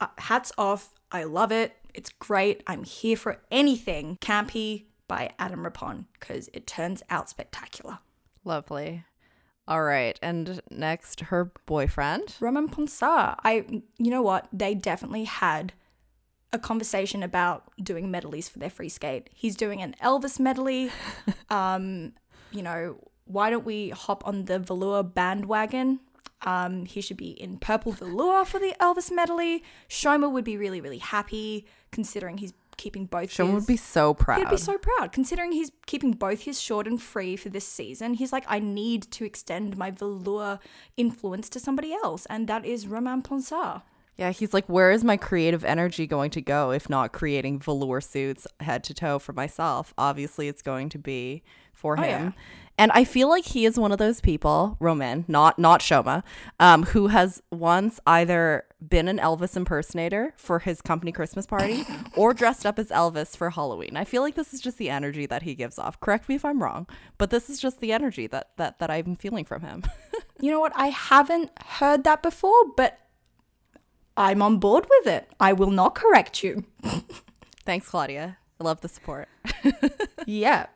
[0.00, 0.94] Uh, hats off.
[1.12, 1.76] I love it.
[1.94, 2.62] It's great.
[2.66, 7.98] I'm here for anything campy by Adam Rippon because it turns out spectacular.
[8.44, 9.04] Lovely.
[9.68, 12.34] All right, and next, her boyfriend.
[12.40, 13.36] Roman Ponsart.
[13.44, 13.64] I,
[13.98, 14.48] you know what?
[14.52, 15.72] They definitely had
[16.52, 19.30] a conversation about doing medleys for their free skate.
[19.32, 20.90] He's doing an Elvis medley.
[21.50, 22.12] um,
[22.50, 26.00] you know, why don't we hop on the velour bandwagon?
[26.44, 29.62] Um, he should be in purple velour for the Elvis medley.
[29.88, 33.30] Shoma would be really, really happy considering he's keeping both.
[33.30, 34.38] Sean his- would be so proud.
[34.38, 38.14] He'd be so proud considering he's keeping both his short and free for this season.
[38.14, 40.58] He's like, I need to extend my velour
[40.96, 43.82] influence to somebody else, and that is Roman Ponsart.
[44.16, 48.00] Yeah, he's like, where is my creative energy going to go if not creating velour
[48.00, 49.94] suits head to toe for myself?
[49.96, 52.24] Obviously, it's going to be for Oh, him.
[52.26, 52.32] yeah.
[52.78, 56.22] And I feel like he is one of those people, Roman, not not Shoma,
[56.58, 61.84] um, who has once either been an Elvis impersonator for his company Christmas party
[62.16, 63.96] or dressed up as Elvis for Halloween.
[63.96, 66.00] I feel like this is just the energy that he gives off.
[66.00, 66.86] Correct me if I'm wrong,
[67.18, 69.82] but this is just the energy that that that I'm feeling from him.
[70.40, 70.72] You know what?
[70.74, 72.98] I haven't heard that before, but
[74.16, 75.28] I'm on board with it.
[75.40, 76.64] I will not correct you.
[77.64, 78.38] Thanks, Claudia.
[78.60, 79.28] I love the support.
[80.26, 80.66] yeah.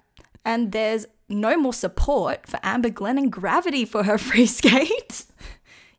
[0.45, 5.25] And there's no more support for Amber Glenn and Gravity for her free skate.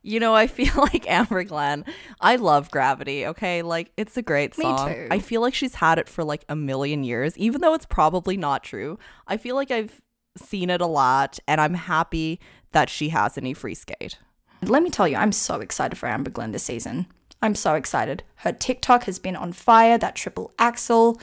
[0.02, 1.84] You know, I feel like Amber Glenn.
[2.20, 3.62] I love Gravity, okay?
[3.62, 4.88] Like, it's a great song.
[4.88, 5.08] Me too.
[5.10, 8.36] I feel like she's had it for like a million years, even though it's probably
[8.36, 8.98] not true.
[9.26, 10.00] I feel like I've
[10.36, 12.40] seen it a lot, and I'm happy
[12.72, 14.18] that she has any free skate.
[14.62, 17.06] Let me tell you, I'm so excited for Amber Glenn this season.
[17.40, 18.22] I'm so excited.
[18.36, 21.20] Her TikTok has been on fire, that triple axel.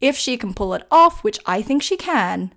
[0.00, 2.52] If she can pull it off, which I think she can,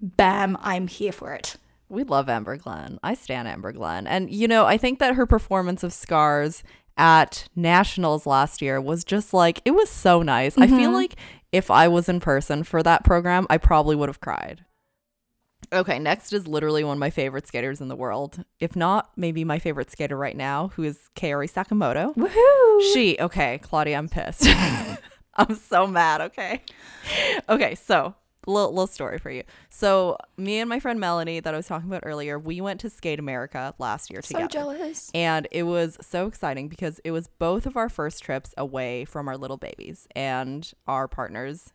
[0.00, 1.56] bam, I'm here for it.
[1.88, 2.98] We love Amber Glenn.
[3.02, 4.06] I stand Amber Glenn.
[4.06, 6.62] And, you know, I think that her performance of Scars
[6.96, 10.56] at Nationals last year was just like, it was so nice.
[10.56, 10.74] Mm-hmm.
[10.74, 11.14] I feel like
[11.52, 14.64] if I was in person for that program, I probably would have cried.
[15.72, 18.44] Okay, next is literally one of my favorite skaters in the world.
[18.58, 22.14] If not, maybe my favorite skater right now, who is Kaori Sakamoto.
[22.14, 22.94] Woohoo!
[22.94, 24.46] She, okay, Claudia, I'm pissed.
[25.34, 26.62] I'm so mad, okay?
[27.48, 28.14] Okay, so
[28.46, 29.42] little, little story for you.
[29.68, 32.90] So me and my friend Melanie that I was talking about earlier, we went to
[32.90, 34.44] Skate America last year together.
[34.44, 35.10] So jealous.
[35.14, 39.28] And it was so exciting because it was both of our first trips away from
[39.28, 41.72] our little babies and our partners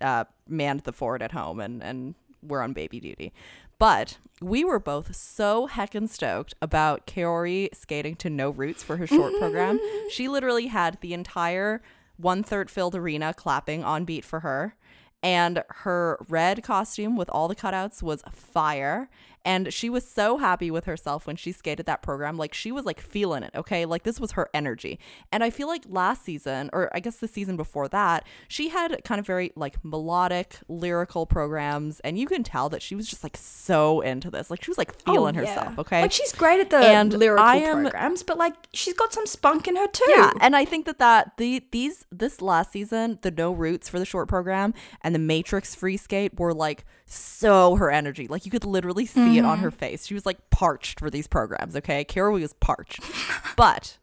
[0.00, 2.14] uh, manned the fort at home and, and
[2.48, 3.32] were on baby duty.
[3.78, 9.06] But we were both so heckin' stoked about Kaori skating to no roots for her
[9.06, 9.78] short program.
[9.78, 10.08] Mm-hmm.
[10.10, 11.82] She literally had the entire
[12.16, 14.74] one third filled arena clapping on beat for her.
[15.22, 19.08] And her red costume with all the cutouts was fire
[19.46, 22.36] and she was so happy with herself when she skated that program.
[22.36, 23.86] Like she was like feeling it okay?
[23.86, 24.98] Like this was her energy.
[25.32, 29.02] And i feel like last season or i guess the season before that she had
[29.04, 32.00] kind of very like melodic lyrical programs.
[32.00, 34.50] And you can tell that she was just like so into this.
[34.50, 35.48] Like she was like oh, feeling oh, yeah.
[35.48, 36.02] herself okay?
[36.02, 39.68] Like she's great at the and lyrical am, programs but like she's got some spunk
[39.68, 40.04] in her too.
[40.08, 43.98] Yeah and i think that that the these this last season the no roots for
[43.98, 48.26] the short program and the matrix free skate were like so her energy.
[48.26, 49.38] Like you could literally see mm-hmm.
[49.38, 49.78] it on her mm-hmm.
[49.78, 50.06] face.
[50.06, 52.04] She was like parched for these programs okay?
[52.04, 53.00] Kaori was parched.
[53.56, 53.96] But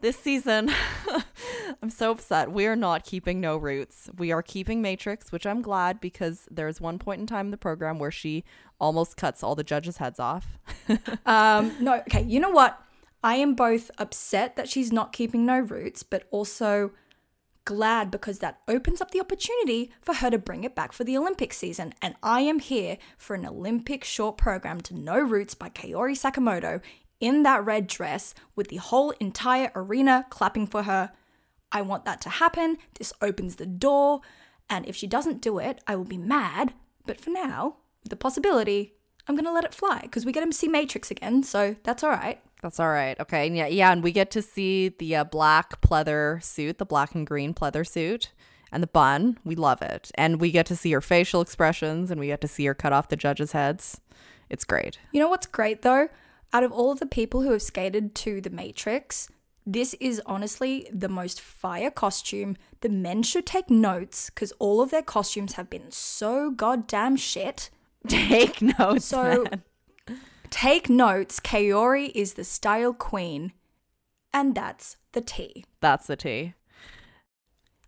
[0.00, 0.70] this season
[1.82, 2.52] i'm so upset.
[2.52, 4.08] We are not keeping no roots.
[4.16, 7.56] We are keeping matrix which i'm glad because there's one point in time in the
[7.56, 8.44] program where she
[8.80, 10.58] almost cuts all the judges heads off.
[11.26, 12.80] Um no okay you know what?
[13.24, 16.92] I am both upset that she's not keeping no roots but also
[17.64, 21.16] glad because that opens up the opportunity for her to bring it back for the
[21.16, 21.94] Olympic season.
[22.02, 26.80] And I am here for an Olympic short program to No Roots by Kaori Sakamoto
[27.20, 31.12] in that red dress with the whole entire arena clapping for her.
[31.70, 32.78] I want that to happen.
[32.98, 34.20] This opens the door.
[34.68, 36.74] And if she doesn't do it, I will be mad.
[37.06, 37.76] But for now,
[38.08, 38.94] the possibility,
[39.26, 41.42] I'm going to let it fly because we get to see Matrix again.
[41.42, 42.40] So that's all right.
[42.62, 43.18] That's all right.
[43.18, 43.48] Okay.
[43.48, 47.14] And yeah, yeah, and we get to see the uh, black pleather suit, the black
[47.14, 48.30] and green pleather suit,
[48.70, 49.38] and the bun.
[49.44, 52.48] We love it, and we get to see her facial expressions, and we get to
[52.48, 54.00] see her cut off the judges' heads.
[54.48, 54.98] It's great.
[55.10, 56.08] You know what's great though?
[56.52, 59.28] Out of all of the people who have skated to the Matrix,
[59.66, 62.56] this is honestly the most fire costume.
[62.80, 67.70] The men should take notes because all of their costumes have been so goddamn shit.
[68.08, 69.06] Take notes.
[69.06, 69.44] So.
[69.50, 69.62] Man
[70.52, 73.52] Take notes, Kaori is the style queen,
[74.34, 75.64] and that's the T.
[75.80, 76.52] That's the T.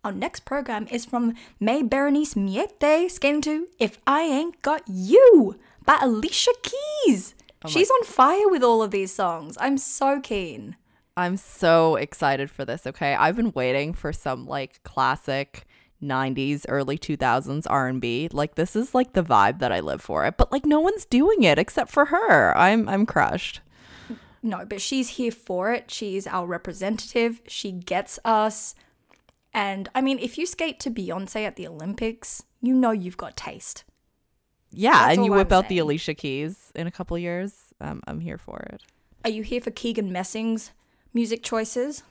[0.03, 5.98] Our next program is from Maé-Bérénice Méité, skating to If I Ain't Got You by
[6.00, 7.35] Alicia Keys.
[7.62, 9.59] Oh She's on fire with all of these songs.
[9.61, 10.77] I'm so keen.
[11.18, 13.14] I'm so excited for this, okay?
[13.14, 15.66] I've been waiting for some like classic
[16.04, 20.36] 90s early 2000s r&b like this is like the vibe that i live for it.
[20.36, 22.56] But like no one's doing it except for her.
[22.56, 23.60] I'm i'm crushed.
[24.42, 25.90] No but she's here for it.
[25.90, 27.40] She's our representative.
[27.48, 28.74] She gets us.
[29.52, 33.36] And i mean if you skate to beyonce at the olympics you know you've got
[33.36, 33.84] taste.
[34.70, 35.68] Yeah That's and you whip I'm out saying.
[35.70, 37.72] the alicia keys in a couple years.
[37.80, 38.82] Um, i'm here for it.
[39.24, 40.72] Are you here for keegan messing's
[41.12, 42.02] music choices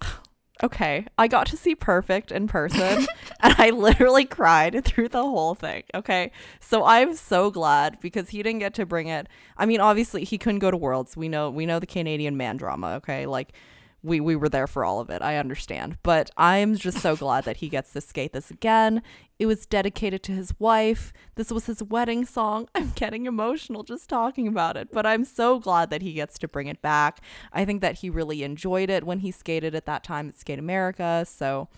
[0.62, 3.06] okay, I got to see Perfect in person
[3.40, 5.82] and I literally cried through the whole thing.
[5.94, 6.30] Okay.
[6.60, 9.28] So I'm so glad because he didn't get to bring it.
[9.56, 11.16] I mean, obviously he couldn't go to Worlds.
[11.16, 13.26] We know we know the Canadian man drama, okay?
[13.26, 13.52] Like
[14.02, 15.22] we we were there for all of it.
[15.22, 15.98] I understand.
[16.02, 19.02] But I'm just so glad that he gets to skate this again.
[19.38, 21.12] It was dedicated to his wife.
[21.36, 22.68] This was his wedding song.
[22.74, 26.48] I'm getting emotional just talking about it, but I'm so glad that he gets to
[26.48, 27.20] bring it back.
[27.52, 30.58] I think that he really enjoyed it when he skated at that time at Skate
[30.58, 31.24] America.
[31.28, 31.68] So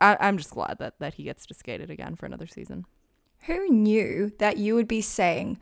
[0.00, 2.84] I, I'm just glad that that he gets to skate it again for another season.
[3.46, 5.58] Who knew that you would be saying,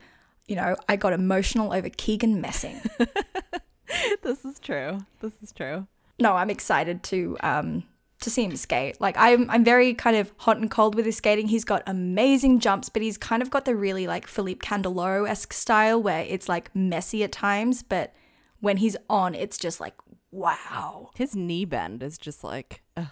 [0.47, 2.81] you know, I got emotional over Keegan messing?
[4.21, 4.99] this is true.
[5.21, 5.87] This is true
[6.19, 7.83] no, I'm excited to um
[8.21, 8.99] to see him skate.
[8.99, 11.47] Like I'm I'm very kind of hot and cold with his skating.
[11.47, 16.01] He's got amazing jumps, but he's kind of got the really like Philippe Candeloro-esque style
[16.01, 18.13] where it's like messy at times, but
[18.59, 19.95] when he's on, it's just like
[20.31, 21.11] wow.
[21.15, 23.07] His knee bend is just like ugh.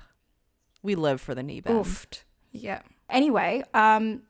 [0.84, 1.86] we live for the knee bend.
[1.86, 2.24] Oofed.
[2.52, 2.82] Yeah.
[3.10, 4.24] Anyway, um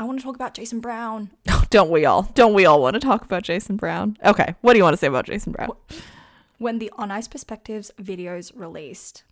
[0.00, 1.30] I want to talk about Jason Brown.
[1.70, 2.22] Don't we all?
[2.34, 4.16] Don't we all want to talk about Jason Brown?
[4.24, 4.54] Okay.
[4.60, 5.70] What do you want to say about Jason Brown?
[6.58, 9.22] When the On Ice Perspectives videos released,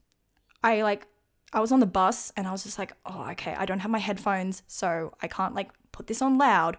[0.62, 1.06] I like
[1.52, 3.90] I was on the bus and I was just like, oh, okay, I don't have
[3.90, 6.76] my headphones, so I can't like put this on loud.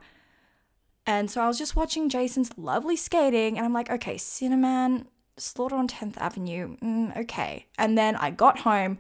[1.06, 5.08] And so I was just watching Jason's lovely skating, and I'm like, okay, Cinnamon,
[5.38, 7.66] Slaughter on 10th Avenue, mm, okay.
[7.78, 9.00] And then I got home,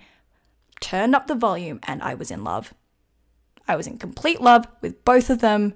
[0.79, 2.73] turned up the volume, and I was in love.
[3.67, 5.73] I was in complete love with both of them.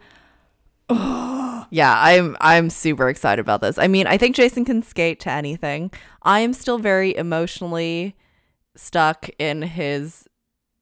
[1.73, 3.77] Yeah, I'm I'm super excited about this.
[3.77, 5.89] I mean, I think Jason can skate to anything.
[6.21, 8.15] I am still very emotionally
[8.75, 10.27] stuck in his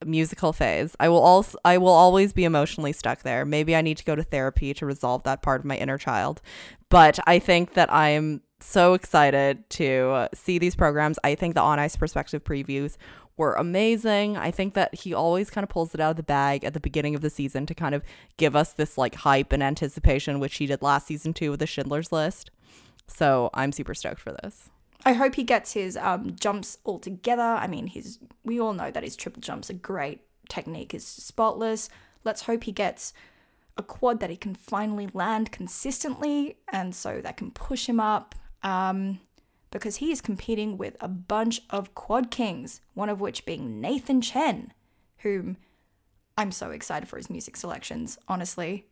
[0.04, 0.96] musical phase.
[0.98, 3.44] I will also I will always be emotionally stuck there.
[3.44, 6.42] Maybe I need to go to therapy to resolve that part of my inner child.
[6.88, 11.18] But I think that I am so excited to see these programs.
[11.24, 12.96] I think the on ice perspective previews
[13.36, 14.36] were amazing.
[14.36, 16.80] I think that he always kind of pulls it out of the bag at the
[16.80, 18.02] beginning of the season to kind of
[18.36, 21.66] give us this like hype and anticipation, which he did last season too with the
[21.66, 22.50] Schindler's List.
[23.06, 24.68] So I'm super stoked for this.
[25.04, 27.42] I hope he gets his um, jumps all together.
[27.42, 30.20] I mean, his we all know that his triple jumps are great.
[30.48, 31.88] Technique is spotless.
[32.24, 33.14] Let's hope he gets
[33.78, 38.34] a quad that he can finally land consistently, and so that can push him up.
[38.62, 39.20] Um,
[39.70, 44.20] because he is competing with a bunch of quad kings, one of which being Nathan
[44.20, 44.72] Chen,
[45.18, 45.56] whom
[46.36, 48.86] I'm so excited for his music selections, honestly.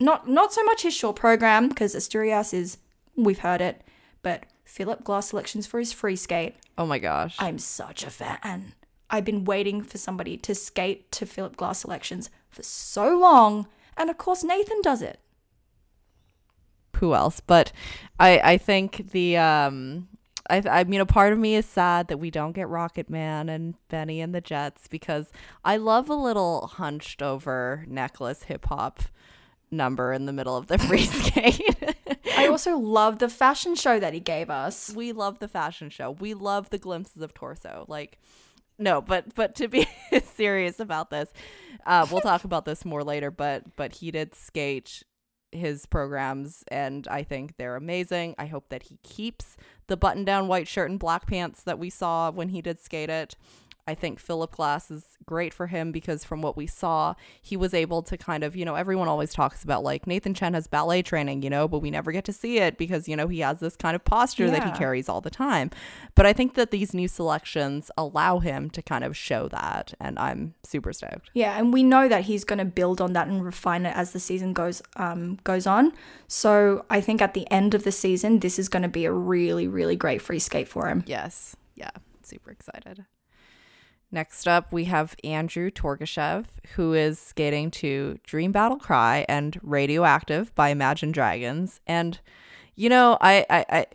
[0.00, 2.78] Not not so much his short program, because Asturias is
[3.14, 3.82] we've heard it,
[4.22, 6.56] but Philip Glass selections for his free skate.
[6.78, 7.36] Oh my gosh.
[7.38, 8.74] I'm such a fan.
[9.10, 14.08] I've been waiting for somebody to skate to Philip Glass selections for so long, and
[14.08, 15.20] of course Nathan does it.
[17.02, 17.40] Who else?
[17.40, 17.72] But
[18.20, 20.06] I I think the um
[20.48, 23.48] I, I mean, a part of me is sad that we don't get Rocket Man
[23.48, 25.32] and Benny and the Jets because
[25.64, 29.00] I love a little hunched over necklace hip hop
[29.72, 31.96] number in the middle of the free skate.
[32.36, 34.92] I also love the fashion show that he gave us.
[34.94, 36.12] we love the fashion show.
[36.12, 37.84] We love the glimpses of torso.
[37.88, 38.20] Like,
[38.78, 39.88] no, but but to be
[40.34, 41.32] serious about this,
[41.84, 43.32] uh, we'll talk about this more later.
[43.32, 45.02] But but he did skate
[45.52, 48.34] his programs and I think they're amazing.
[48.38, 51.90] I hope that he keeps the button down white shirt and black pants that we
[51.90, 53.36] saw when he did skate it.
[53.86, 57.74] I think Philip Glass is great for him because from what we saw, he was
[57.74, 61.02] able to kind of, you know, everyone always talks about like Nathan Chen has ballet
[61.02, 63.58] training, you know, but we never get to see it because, you know, he has
[63.58, 65.70] this kind of posture that he carries all the time.
[66.14, 69.94] But I think that these new selections allow him to kind of show that.
[69.98, 71.30] And I'm super stoked.
[71.34, 74.12] Yeah, and we know that he's going to build on that and refine it as
[74.12, 75.92] the season goes um, goes on.
[76.28, 79.12] So I think at the end of the season, this is going to be a
[79.12, 81.02] really, really great free skate for him.
[81.06, 81.56] Yes.
[81.74, 81.90] Yeah.
[82.22, 83.04] Super excited.
[84.14, 86.44] Next up, we have Andrew Torgashev,
[86.74, 91.80] who is skating to Dream Battle Cry and Radioactive by Imagine Dragons.
[91.86, 92.20] And,
[92.76, 93.86] you know, I, I, I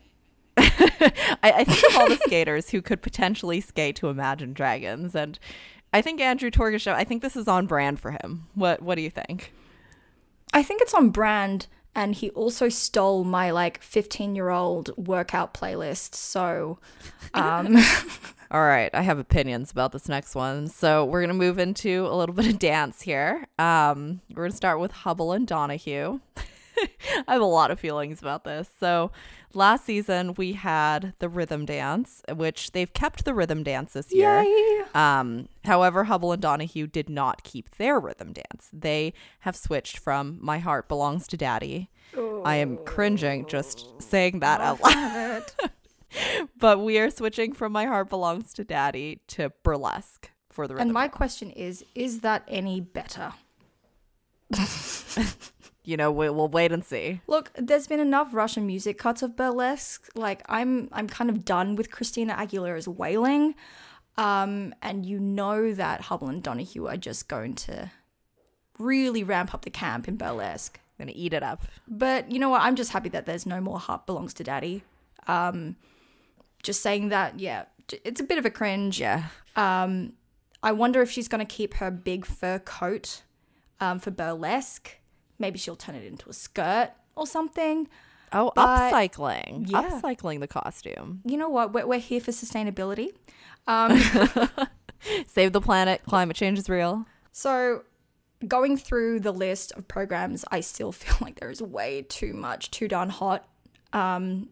[0.60, 5.38] I, I think of all the skaters who could potentially skate to Imagine Dragons, and
[5.94, 6.94] I think Andrew Torgashev.
[6.94, 8.48] I think this is on brand for him.
[8.56, 9.54] What What do you think?
[10.54, 15.54] I think it's on brand, and he also stole my like 15 year old workout
[15.54, 16.14] playlist.
[16.14, 16.78] So,
[17.34, 17.76] um,
[18.52, 20.70] All right, I have opinions about this next one.
[20.70, 23.48] So we're gonna move into a little bit of dance here.
[23.60, 26.20] Um, we're gonna start with Hubbell and Donohue.
[27.28, 28.70] I have a lot of feelings about this.
[28.80, 29.12] So
[29.54, 34.42] last season we had the rhythm dance, which they've kept the rhythm dance this year.
[34.42, 34.84] yay!
[34.94, 38.70] Um, however, Hubbell and Donohue did not keep their rhythm dance.
[38.72, 41.90] They have switched from My Heart Belongs to Daddy.
[42.46, 45.44] I am cringing just saying that out loud.
[46.58, 50.88] but we are switching from My Heart Belongs to Daddy to Burlesque for the rhythm.
[50.88, 53.34] And my question is is that any better?
[55.88, 57.22] you know, we, we'll wait and see.
[57.28, 60.10] Look, there's been enough Russian music cuts of burlesque.
[60.16, 63.56] Like I'm I'm kind of done with Christina Aguilera's wailing.
[64.18, 67.90] Um, and you know that Hubbell and Donohue are just going to
[68.78, 70.78] really ramp up the camp in burlesque.
[71.00, 71.64] gonna eat it up.
[71.88, 72.64] But you know what?
[72.64, 74.84] I'm just happy that there's no more heart belongs to daddy.
[75.26, 75.78] Um,
[76.64, 77.64] just saying that, yeah,
[78.04, 79.00] it's a bit of a cringe.
[79.00, 79.28] Yeah.
[79.56, 80.14] Um,
[80.62, 83.22] I wonder if she's to keep her big fur coat
[83.80, 84.97] um, for burlesque.
[85.40, 87.88] Maybe she'll turn it into a skirt or something.
[88.34, 89.70] Oh, But- upcycling.
[89.70, 89.84] Yeah.
[89.90, 91.22] Upcycling the costume.
[91.26, 91.74] You know what?
[91.74, 93.10] We're, we're here for sustainability.
[93.70, 94.00] Um,
[95.28, 96.02] Save the planet.
[96.08, 97.06] Climate change is real.
[97.34, 97.84] so,
[98.48, 102.72] going through the list of programs, I still feel like there is way too much,
[102.72, 103.46] too darn hot.
[103.92, 104.48] Um,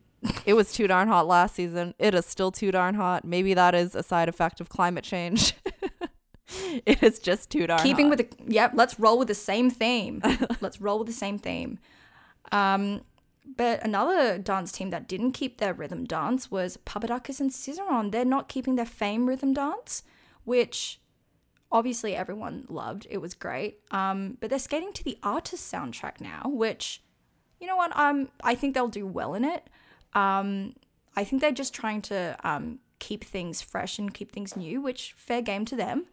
[0.45, 1.93] It was too darn hot last season.
[1.97, 3.23] It is still too darn hot.
[3.23, 5.53] Maybe that is a side effect of climate change.
[6.85, 8.17] it is just too darn keeping hot.
[8.17, 10.21] with the yep let's roll with the same theme
[10.61, 11.79] let's roll with the same theme
[12.51, 13.01] um
[13.55, 18.11] but another dance team that didn't keep their rhythm dance was Papadakis and Cizeron.
[18.11, 20.03] They're not keeping their fame rhythm dance,
[20.45, 20.99] which
[21.71, 23.05] obviously everyone loved.
[23.09, 23.79] It was great.
[23.91, 27.03] Um, but they're skating to the artist soundtrack now, which,
[27.59, 27.95] you know what?
[27.95, 29.69] Um, I think they'll do well in it.
[30.13, 30.73] Um,
[31.15, 35.13] I think they're just trying to um, keep things fresh and keep things new, which
[35.17, 36.05] fair game to them.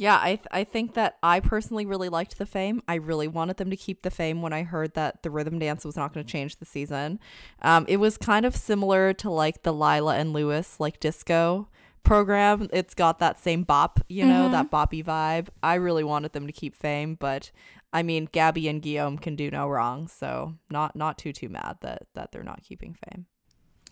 [0.00, 2.82] Yeah, I th- I think that I personally really liked the fame.
[2.88, 5.84] I really wanted them to keep the fame when I heard that the rhythm dance
[5.84, 7.20] was not going to change the season.
[7.60, 11.68] Um, it was kind of similar to like the Lilah and Lewis like disco
[12.02, 12.68] program.
[12.72, 15.48] It's got that same bop, you know, that boppy vibe.
[15.62, 17.50] I really wanted them to keep fame, but
[17.92, 21.76] I mean, Gabby and Guillaume can do no wrong, so not not too too mad
[21.82, 23.26] that that they're not keeping fame.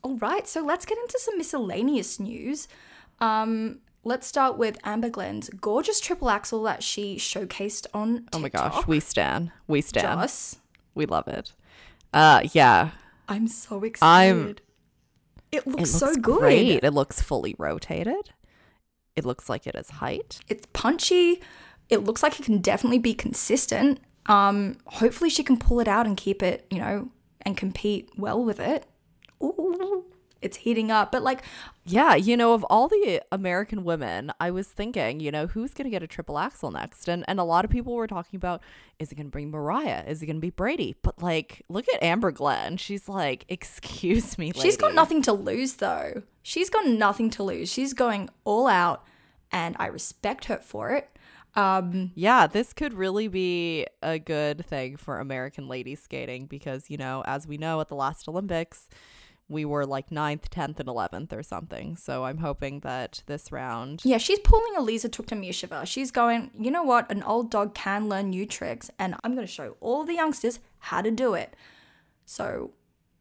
[0.03, 2.67] All right, so let's get into some miscellaneous news.
[3.21, 8.35] Um, let's start with Amber Glenn's gorgeous triple axel that she showcased on TikTok.
[8.35, 9.53] Oh my gosh, we stan.
[9.67, 10.19] We stan.
[10.19, 10.57] Joss,
[10.95, 11.53] We love it.
[12.13, 12.91] Uh yeah.
[13.29, 14.63] I'm so excited.
[15.53, 16.39] it It looks, looks so good.
[16.41, 16.83] great.
[16.83, 18.31] It looks fully rotated.
[19.15, 20.41] It looks like it is height.
[20.49, 21.43] It's punchy.
[21.91, 24.01] It looks like it can definitely be consistent.
[24.27, 27.11] Um, hopefully she can pull it out and keep it, you know,
[27.43, 28.87] and compete well with it.
[29.43, 30.05] Ooh,
[30.41, 31.11] it's heating up.
[31.13, 31.43] But like,
[31.85, 35.85] Yeah, you know, of all the American women, I was thinking, you know, who's going
[35.85, 37.09] to get a triple axel next?
[37.09, 38.63] And and a lot of people were talking about
[38.99, 40.05] is it going to bring Mariah?
[40.07, 40.97] Is it going to be Bradie?
[41.03, 42.77] But like, look at Amber Glenn.
[42.77, 46.23] She's like, "Excuse me, she's got nothing to lose though.
[46.43, 47.71] She's got nothing to lose.
[47.71, 49.05] She's going all out,
[49.53, 51.11] and I respect her for it.
[51.55, 56.97] Um, Yeah, this could really be a good thing for American ladies skating because, you
[56.97, 58.89] know, as we know at the last Olympics,
[59.49, 61.97] we were like 9th, 10th, and 11th or something.
[61.97, 64.03] So I'm hoping that this round.
[64.05, 65.87] yeah, she's pulling Eliza Tuktamysheva.
[65.87, 67.11] She's going, you know what?
[67.11, 70.59] An old dog can learn new tricks, and I'm going to show all the youngsters
[70.79, 71.57] how to do it.
[72.27, 72.73] So,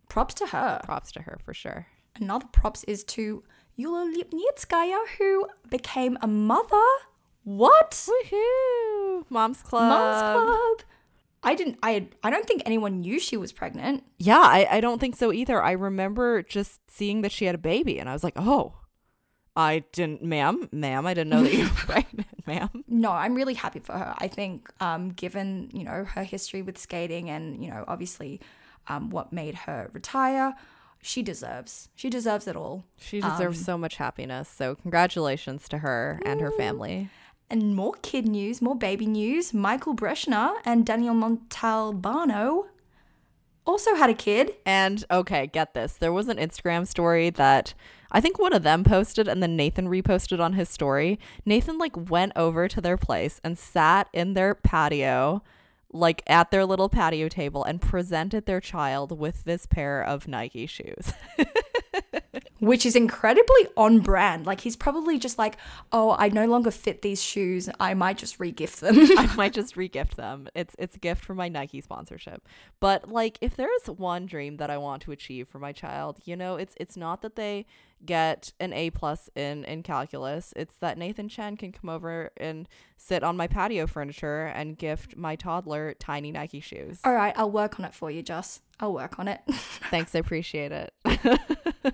[0.09, 0.82] props to her.
[0.84, 1.88] Props to her for sure.
[2.19, 3.43] Another props is to
[3.75, 6.84] Yulia Lipnitskaya, who became a mother.
[7.43, 7.91] What?
[7.91, 9.23] Woohoo!
[9.30, 9.89] Mom's Club.
[9.89, 10.89] Mom's Club.
[11.48, 11.80] I didn't.
[11.82, 12.08] I.
[12.24, 14.04] I don't think anyone knew she was pregnant.
[14.18, 15.64] Yeah, I, I don't think so either.
[15.64, 18.76] I remember just seeing that she had a baby and I was like, oh,
[19.56, 22.84] I didn't, ma'am, ma'am, I didn't know that you were pregnant, ma'am.
[22.88, 24.14] No, I'm really happy for her.
[24.18, 28.39] I think, um, given you know her history with skating and you know obviously,
[28.88, 30.54] um, what made her retire,
[31.02, 31.89] she deserves.
[31.95, 32.86] She deserves it all.
[33.00, 34.48] She deserves so much happiness.
[34.50, 37.10] So congratulations to her and her family.
[37.50, 39.54] And more kid news, more baby news.
[39.54, 42.66] Michael Breshner and Daniel Montalbano
[43.66, 44.56] also had a kid.
[44.66, 45.93] And okay, get this.
[45.93, 47.74] There was an Instagram story that
[48.12, 51.20] I think one of them posted and then Nathan reposted on his story.
[51.45, 55.43] Nathan like went over to their place and sat in their patio,
[55.91, 60.66] like at their little patio table and presented their child with this pair of Nike
[60.66, 61.14] shoes.
[62.60, 64.45] which is incredibly on brand.
[64.45, 65.58] Like he's probably just like,
[65.91, 67.70] oh, I no longer fit these shoes.
[67.80, 68.95] I might just regift them.
[69.18, 70.47] I might just regift them.
[70.55, 72.47] It's it's a gift for my Nike sponsorship.
[72.80, 76.36] But like if there's one dream that I want to achieve for my child, you
[76.36, 77.66] know, it's it's not that they
[78.06, 80.54] get an A plus in in calculus.
[80.56, 85.16] It's that Nathan Chen can come over and sit on my patio furniture and gift
[85.16, 87.00] my toddler tiny Nike shoes.
[87.04, 88.62] All right, I'll work on it for you, Joss.
[88.80, 89.41] I'll work on it.
[89.89, 90.93] Thanks, I appreciate it.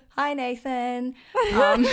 [0.10, 1.16] Hi, Nathan.
[1.54, 1.86] Um,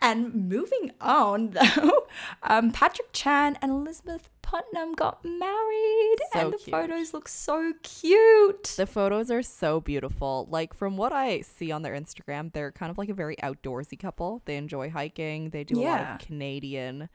[0.00, 2.06] and moving on, though,
[2.42, 6.70] um, Patrick Chan and Elizabeth Putnam got married, So and the cute.
[6.74, 8.74] photos look so cute.
[8.76, 10.48] The photos are so beautiful.
[10.50, 13.98] Like from what I see on their Instagram, they're kind of like a very outdoorsy
[13.98, 14.42] couple.
[14.46, 15.50] They enjoy hiking.
[15.50, 17.08] They do a lot of Canadian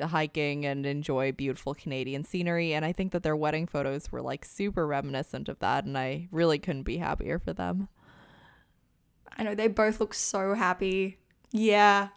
[0.00, 2.72] hiking and enjoy beautiful Canadian scenery.
[2.72, 5.84] And I think that their wedding photos were like super reminiscent of that.
[5.86, 7.88] And I really couldn't be happier for them.
[9.36, 11.18] I know they both look so happy.
[11.50, 12.08] Yeah.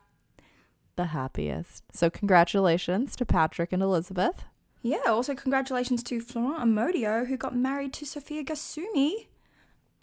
[0.96, 1.84] The happiest.
[1.94, 4.44] So congratulations to Patrick and Elizabeth.
[4.82, 9.28] Yeah, also congratulations to Florent Amodio who got married to Sophia Gasumi.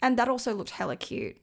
[0.01, 1.37] And that also looked hella cute.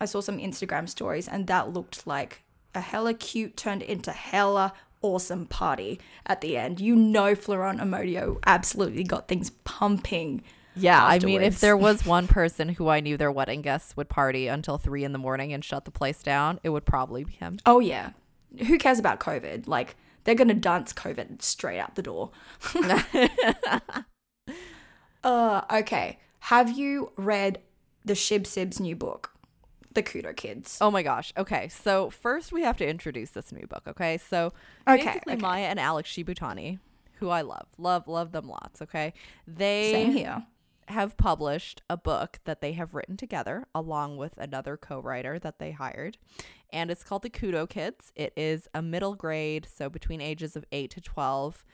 [0.00, 2.42] I saw some Instagram stories and that looked like
[2.74, 4.72] a hella cute turned into hella
[5.02, 6.80] awesome party at the end.
[6.80, 10.42] You know Florent Amodio absolutely got things pumping.
[10.76, 14.08] Yeah, I mean, if there was one person who I knew their wedding guests would
[14.08, 17.32] party until three in the morning and shut the place down, it would probably be
[17.32, 17.58] him.
[17.66, 18.10] Oh yeah.
[18.66, 19.68] Who cares about COVID?
[19.68, 22.30] Like they're gonna dance COVID straight out the door.
[25.24, 26.18] uh okay.
[26.40, 27.60] Have you read
[28.04, 29.32] the Shib Sib's new book?
[29.92, 30.78] The Kudo Kids.
[30.80, 31.32] Oh my gosh.
[31.36, 31.68] Okay.
[31.68, 33.82] So first we have to introduce this new book.
[33.88, 34.18] Okay.
[34.18, 34.52] So
[34.86, 35.42] Okay, basically okay.
[35.42, 36.78] Maya and Alex Shibutani,
[37.14, 38.80] who I love, love, love them lots.
[38.82, 39.12] Okay.
[39.48, 40.46] They Same here.
[40.90, 45.58] Have published a book that they have written together along with another co writer that
[45.58, 46.18] they hired.
[46.72, 48.12] And it's called The Kudo Kids.
[48.14, 51.64] It is a middle grade, so between ages of 8 to 12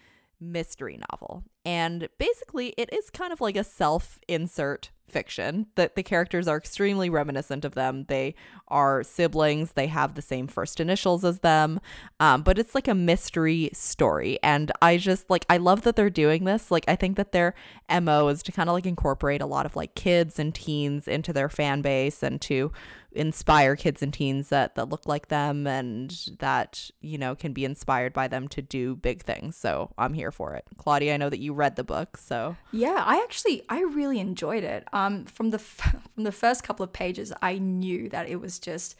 [0.40, 1.44] mystery novel.
[1.64, 6.56] And basically, it is kind of like a self insert fiction that the characters are
[6.56, 8.04] extremely reminiscent of them.
[8.08, 8.34] They
[8.68, 11.80] are siblings, they have the same first initials as them,
[12.18, 14.38] um, but it's like a mystery story.
[14.42, 16.70] And I just like, I love that they're doing this.
[16.70, 17.54] Like, I think that their
[17.88, 21.32] MO is to kind of like incorporate a lot of like kids and teens into
[21.32, 22.72] their fan base and to
[23.16, 27.64] inspire kids and teens that that look like them and that you know can be
[27.64, 29.56] inspired by them to do big things.
[29.56, 30.64] So i'm here for it.
[30.76, 32.56] Claudia i know that you read the book so.
[32.72, 34.86] Yeah i actually i really enjoyed it.
[34.92, 38.58] Um from the f- from the first couple of pages i knew that it was
[38.58, 38.96] just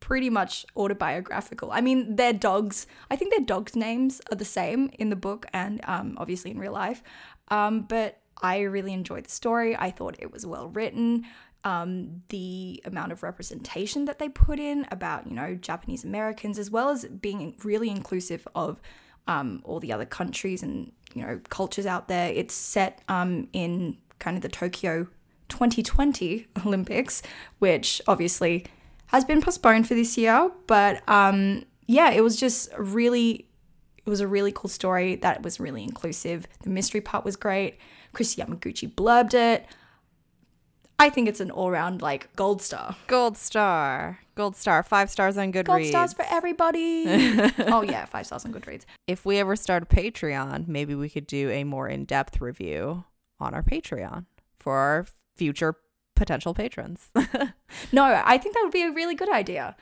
[0.00, 1.70] pretty much autobiographical.
[1.72, 5.46] I mean their dogs i think their dogs names are the same in the book
[5.52, 7.02] and um obviously in real life.
[7.48, 9.76] Um but I really enjoyed the story.
[9.76, 11.24] I thought it was well written
[11.64, 16.70] um, the amount of representation that they put in about, you know, Japanese Americans, as
[16.70, 18.80] well as being really inclusive of
[19.26, 22.30] um, all the other countries and, you know, cultures out there.
[22.30, 25.08] It's set um, in kind of the Tokyo
[25.48, 27.22] 2020 Olympics,
[27.58, 28.66] which obviously
[29.06, 30.50] has been postponed for this year.
[30.66, 33.46] But um, yeah, it was just really,
[34.04, 36.46] it was a really cool story that was really inclusive.
[36.62, 37.78] The mystery part was great.
[38.12, 39.66] Chris Yamaguchi blurbed it.
[40.98, 42.96] I think it's an all round like gold star.
[43.06, 44.20] Gold star.
[44.34, 44.82] Gold star.
[44.82, 45.64] Five stars on Goodreads.
[45.66, 47.04] Gold stars for everybody.
[47.58, 48.04] oh, yeah.
[48.04, 48.84] Five stars on Goodreads.
[49.06, 53.04] If we ever start a Patreon, maybe we could do a more in depth review
[53.40, 54.26] on our Patreon
[54.58, 55.76] for our future
[56.14, 57.10] potential patrons.
[57.92, 59.76] no, I think that would be a really good idea.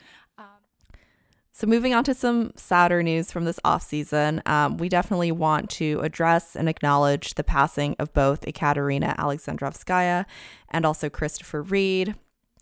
[1.55, 5.69] So, moving on to some sadder news from this off season, um, we definitely want
[5.71, 10.25] to address and acknowledge the passing of both Ekaterina Alexandrovskaya
[10.71, 12.15] and also Christopher Reed.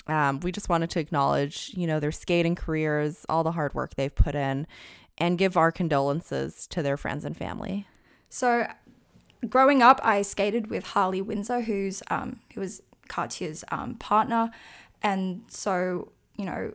[0.09, 3.95] Um, we just wanted to acknowledge, you know, their skating careers, all the hard work
[3.95, 4.67] they've put in,
[5.19, 7.87] and give our condolences to their friends and family.
[8.29, 8.67] So,
[9.49, 14.51] growing up, I skated with Harley Windsor, who's um, who was Katya's um, partner,
[15.01, 16.73] and so you know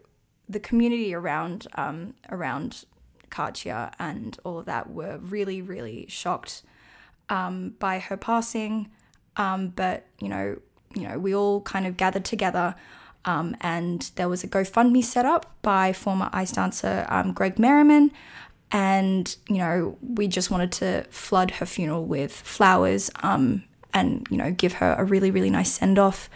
[0.48, 2.86] the community around um, around
[3.30, 6.64] Katya and all of that were really really shocked
[7.30, 8.90] um, by her passing.
[9.38, 10.58] Um, but you know,
[10.94, 12.76] you know, we all kind of gathered together,
[13.26, 18.12] um, and there was a GoFundMe set up by former ice dancer um, Greg Merriman.
[18.72, 24.38] And you know, we just wanted to flood her funeral with flowers, um, and you
[24.38, 26.30] know, give her a really, really nice send off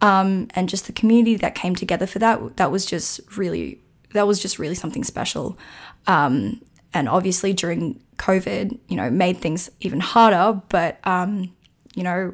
[0.00, 3.80] um, and just the community that came together for that that was just really
[4.12, 5.58] that was just really something special.
[6.06, 6.62] Um,
[6.94, 11.54] and obviously during covid you know made things even harder but um,
[11.94, 12.32] you know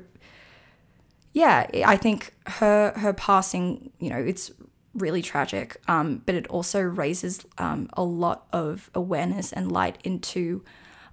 [1.33, 4.53] yeah i think her her passing you know it's
[4.95, 5.77] really tragic.
[5.89, 10.65] Um, but it also raises um, a lot of awareness and light into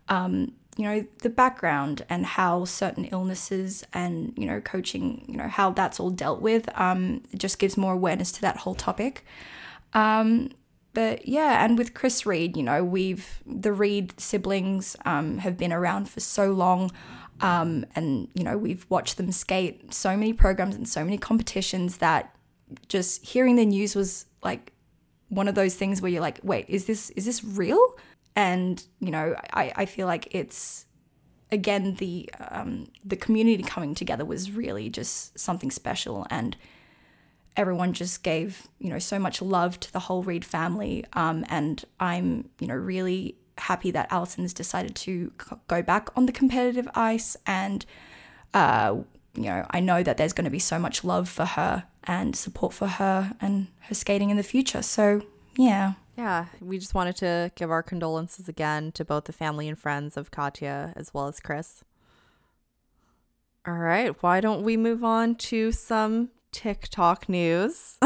[0.07, 5.47] um, you know the background and how certain illnesses and you know coaching you know
[5.47, 9.25] how that's all dealt with um it just gives more awareness to that whole topic.
[9.93, 10.49] Um
[10.93, 15.71] but yeah and with chris reed you know we've the reed siblings um have been
[15.71, 16.91] around for so long
[17.39, 21.97] um and you know we've watched them skate so many programs and so many competitions
[21.97, 22.35] that
[22.87, 24.73] just hearing the news was like
[25.29, 27.95] one of those things where you're like wait is this is this real
[28.35, 30.85] and you know I, I feel like it's
[31.51, 36.25] again the um, the community coming together was really just something special.
[36.29, 36.55] And
[37.57, 41.05] everyone just gave you know so much love to the whole Reed family.
[41.13, 45.31] Um, and I'm you know really happy that Allison's decided to
[45.67, 47.35] go back on the competitive ice.
[47.45, 47.85] And
[48.53, 48.95] uh,
[49.35, 52.35] you know I know that there's going to be so much love for her and
[52.35, 54.81] support for her and her skating in the future.
[54.81, 55.21] So
[55.57, 59.77] yeah yeah, we just wanted to give our condolences again to both the family and
[59.77, 61.83] friends of Katya as well as Chris.
[63.65, 67.97] All right, why don't we move on to some TikTok news?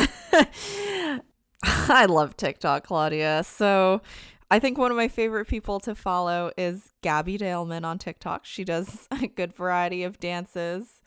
[1.63, 3.43] I love TikTok, Claudia.
[3.43, 4.01] So,
[4.49, 8.45] I think one of my favorite people to follow is Gabby Daleman on TikTok.
[8.45, 11.01] She does a good variety of dances,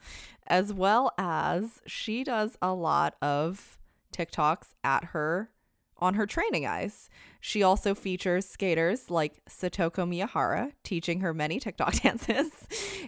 [0.47, 3.79] as well as she does a lot of
[4.13, 5.49] TikToks at her
[5.99, 7.09] on her training ice.
[7.41, 12.51] She also features skaters like Satoko Miyahara teaching her many TikTok dances.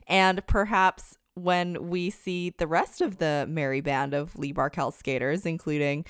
[0.07, 5.47] and perhaps when we see the rest of the merry band of Lee Barkell skaters,
[5.47, 6.05] including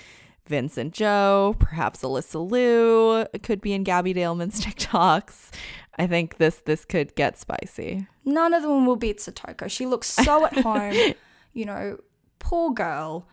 [0.46, 5.50] Vincent Zhou, perhaps Alysa Liu could be in Gabby Daleman's TikToks.
[5.98, 8.06] I think this this could get spicy.
[8.24, 9.70] None of them will beat Satoko.
[9.70, 11.14] She looks so at home.
[11.52, 11.98] you know,
[12.38, 13.28] poor girl.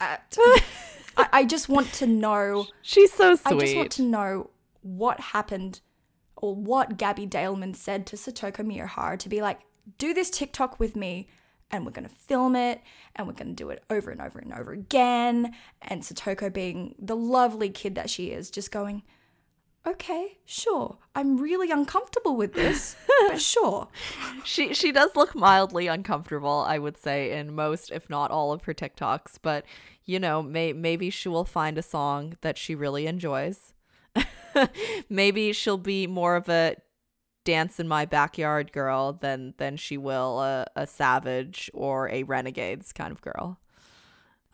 [0.00, 0.16] Uh,
[1.18, 2.66] I, I just want to know.
[2.82, 3.54] She's so sweet.
[3.54, 4.50] I just want to know
[4.82, 5.80] what happened
[6.36, 9.60] or what Gabby Daleman said to Satoko Miyahara to be like,
[9.98, 11.28] do this TikTok with me
[11.70, 12.80] and we're going to film it
[13.16, 15.54] and we're going to do it over and over and over again.
[15.82, 19.02] And Satoko being the lovely kid that she is, just going,
[19.86, 20.98] okay, sure.
[21.14, 22.96] I'm really uncomfortable with this,
[23.26, 23.88] but sure.
[24.44, 28.64] She she does look mildly uncomfortable, I would say, in most, if not all, of
[28.64, 29.38] her TikToks.
[29.42, 29.64] But
[30.08, 33.74] you know, may, maybe she will find a song that she really enjoys.
[35.10, 36.76] maybe she'll be more of a
[37.44, 42.90] dance in my backyard girl than than she will a, a savage or a renegades
[42.92, 43.60] kind of girl.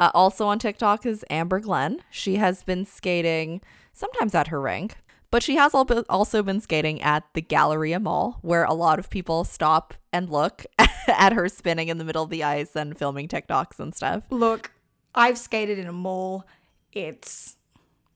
[0.01, 2.03] Uh, also on TikTok is Amber Glenn.
[2.11, 3.61] She has been skating
[3.93, 4.97] sometimes at her rink,
[5.31, 9.45] but she has also been skating at the Galleria Mall, where a lot of people
[9.45, 10.67] stop and look
[11.09, 14.25] at her spinning in the middle of the ice and filming TikToks and stuff.
[14.31, 14.73] Look,
[15.15, 16.47] I've skated in a mall.
[16.93, 17.57] It's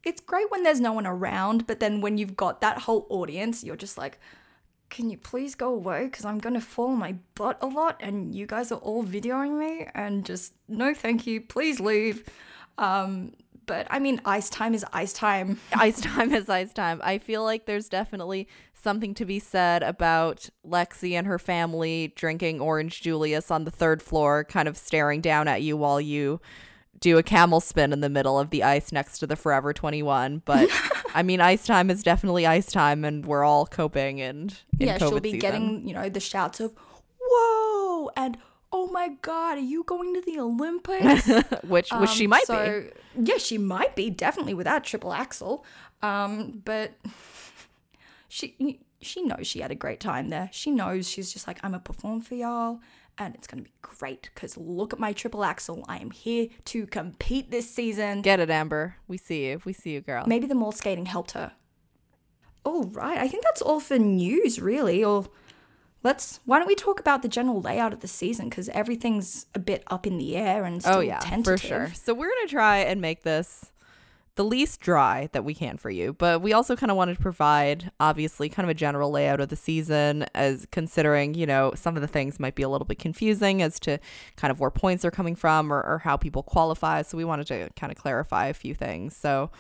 [0.05, 3.63] it's great when there's no one around, but then when you've got that whole audience,
[3.63, 4.19] you're just like,
[4.91, 6.05] can you please go away?
[6.05, 9.05] Because I'm going to fall on my butt a lot and you guys are all
[9.05, 11.41] videoing me and just, no, thank you.
[11.41, 12.25] Please leave.
[12.79, 13.33] Um,
[13.67, 15.61] but I mean, ice time is ice time.
[15.75, 17.01] ice time is ice time.
[17.05, 22.61] I feel like there's definitely something to be said about Lexi and her family drinking
[22.61, 26.41] Orange Julius on the third floor, kind of staring down at you while you
[27.01, 30.43] do a camel spin in the middle of the ice next to the Forever 21.
[30.45, 30.69] But
[31.15, 34.21] I mean, ice time is definitely ice time, and we're all coping.
[34.21, 35.39] And yeah, COVID she'll be season.
[35.39, 36.75] getting you know the shouts of
[37.21, 38.39] "Whoa!" and
[38.73, 41.27] "Oh my God, are you going to the Olympics?"
[41.65, 42.85] which which um, she might so,
[43.17, 43.31] be.
[43.31, 45.65] Yeah, she might be definitely without triple axel.
[46.03, 46.93] Um, but
[48.29, 50.51] she she knows she had a great time there.
[50.53, 52.81] She knows she's just like I'm a perform for y'all
[53.19, 55.85] and it's going to be great because look at my triple axel.
[55.89, 58.23] I am here to compete this season.
[58.23, 58.97] Get it, Amber.
[59.09, 59.61] We see you.
[59.65, 60.25] We see you, girl.
[60.27, 61.53] Maybe the mall skating helped her.
[62.65, 63.19] All right.
[63.19, 65.03] I think that's all for news, really.
[65.03, 65.27] Or
[66.03, 68.49] let's, why don't we talk about the general layout of the season?
[68.49, 71.61] Because everything's a bit up in the air and oh, still oh, yeah, tentative.
[71.61, 71.93] for sure.
[71.95, 73.73] So we're going to try and make this
[74.39, 76.13] the least dry that we can for you.
[76.13, 79.49] But we also kind of wanted to provide, obviously, kind of a general layout of
[79.49, 83.01] the season, as considering, you know, some of the things might be a little bit
[83.01, 83.99] confusing as to
[84.37, 87.03] kind of where points are coming from or, or how people qualify.
[87.03, 89.17] So we wanted to kind of clarify a few things.
[89.17, 89.51] So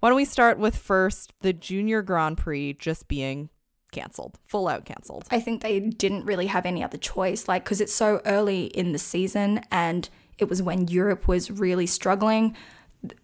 [0.00, 3.48] why don't we start with first the Junior Grand Prix just being
[3.92, 5.28] canceled, full out canceled?
[5.30, 8.90] I think they didn't really have any other choice, like, because it's so early in
[8.90, 12.56] the season and it was when Europe was really struggling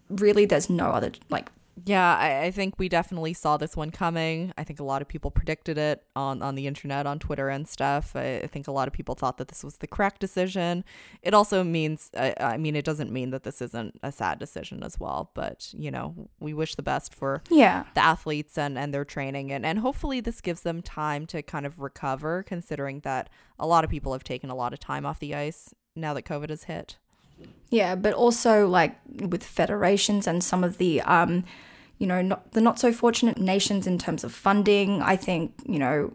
[0.09, 1.49] really there's no other like
[1.85, 4.53] yeah, I, I, think we definitely saw this one coming.
[4.57, 7.67] I think a lot of people predicted it on, on the internet, on Twitter and
[7.67, 8.15] stuff.
[8.15, 10.85] I, I think a lot of people thought that this was the correct decision.
[11.23, 14.83] It also means, I, I, mean, it doesn't mean that this isn't a sad decision
[14.83, 15.31] as well.
[15.33, 17.85] But, you know, we wish the best for yeah.
[17.95, 19.51] the athletes and, and their training.
[19.51, 23.83] And, and hopefully this gives them time to kind of recover, considering that a lot
[23.83, 26.65] of people have taken a lot of time off the ice now that COVID has
[26.65, 26.97] hit.
[27.73, 31.43] Yeah, but also like with federations and some of the um,
[31.97, 35.01] you know, not, the not so fortunate nations in terms of funding.
[35.01, 36.13] I think you know,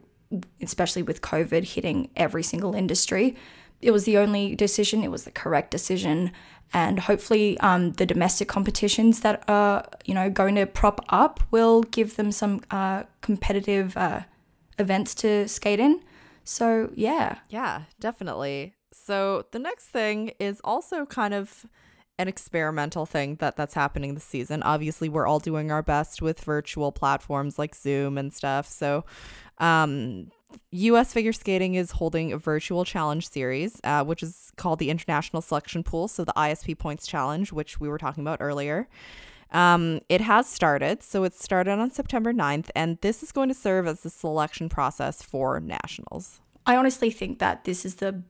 [0.63, 3.35] especially with COVID hitting every single industry,
[3.83, 5.03] it was the only decision.
[5.03, 6.31] It was the correct decision,
[6.73, 11.83] and hopefully, um, the domestic competitions that are you know going to prop up will
[11.83, 14.21] give them some uh, competitive uh,
[14.79, 15.99] events to skate in.
[16.45, 18.78] So yeah, yeah, definitely.
[19.05, 21.67] So the next thing is also kind of
[22.19, 24.63] an experimental thing that that's happening this season.
[24.63, 28.67] Obviously, we're all doing our best with virtual platforms like Zoom and stuff.
[28.67, 29.05] So,
[29.59, 30.31] um,
[30.73, 31.13] U.S.
[31.13, 35.83] Figure Skating is holding a virtual challenge series, uh, which is called the International Selection
[35.83, 36.09] Pool.
[36.09, 38.89] So the ISP Points Challenge, which we were talking about earlier.
[39.51, 41.03] Um, it has started.
[41.03, 44.69] So it started on September 9th, and this is going to serve as the selection
[44.69, 46.41] process for nationals.
[46.67, 48.23] I honestly think that this is the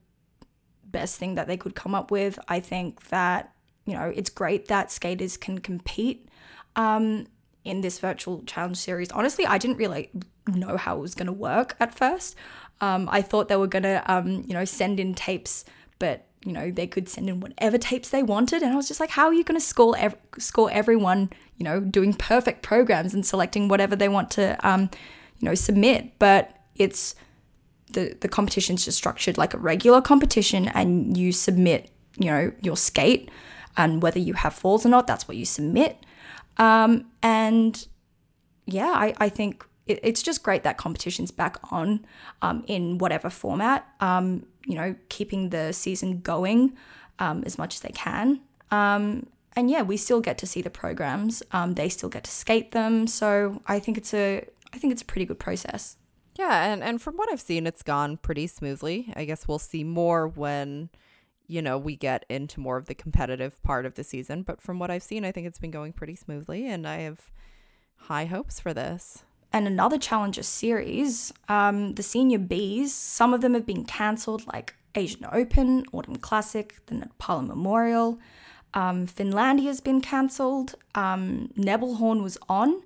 [0.91, 2.39] best thing that they could come up with.
[2.49, 3.53] I think that,
[3.85, 6.29] you know, it's great that skaters can compete
[6.77, 7.27] um,
[7.65, 9.11] in this virtual challenge series.
[9.13, 10.11] Honestly, I didn't really
[10.47, 12.37] know how it was going to work at first.
[12.81, 15.65] Um, I thought they were going to, um, you know, send in tapes,
[15.99, 19.01] but you know they could send in whatever tapes they wanted, and I was just
[19.01, 23.13] like, how are you going to score ev- score everyone, you know, doing perfect programs
[23.13, 24.83] and selecting whatever they want to, um,
[25.41, 26.19] you know, submit?
[26.21, 27.17] But it's
[27.93, 32.77] the the competition's just structured like a regular competition and you submit you know your
[32.77, 33.31] skate
[33.77, 35.99] and whether you have falls or not that's what you submit
[36.59, 37.87] um, and
[38.67, 42.07] yeah I, I think it, it's just great that competition's back on
[42.43, 43.89] um, in whatever format.
[44.01, 46.77] Um, you know, keeping the season going
[47.19, 48.41] um, as much as they can.
[48.71, 49.27] Um,
[49.57, 51.43] and yeah, we still get to see the programs.
[51.53, 53.07] Um, they still get to skate them.
[53.07, 55.97] So I think it's a I think it's a pretty good process.
[56.39, 59.13] Yeah, and, and from what I've seen, it's gone pretty smoothly.
[59.17, 60.89] I guess we'll see more when,
[61.49, 64.45] you know, we get into more of the competitive part of the season.
[64.45, 67.33] But from what I've seen, I think it's been going pretty smoothly, and I have
[67.97, 69.25] high hopes for this.
[69.53, 74.77] And another Challenger series, um, the Senior Bs, some of them have been cancelled, like
[74.95, 78.19] Asian Open, Autumn Classic, the Nepela Memorial.
[78.75, 80.75] Um, Finlandia's been cancelled.
[80.95, 82.83] Um, Nebelhorn was on,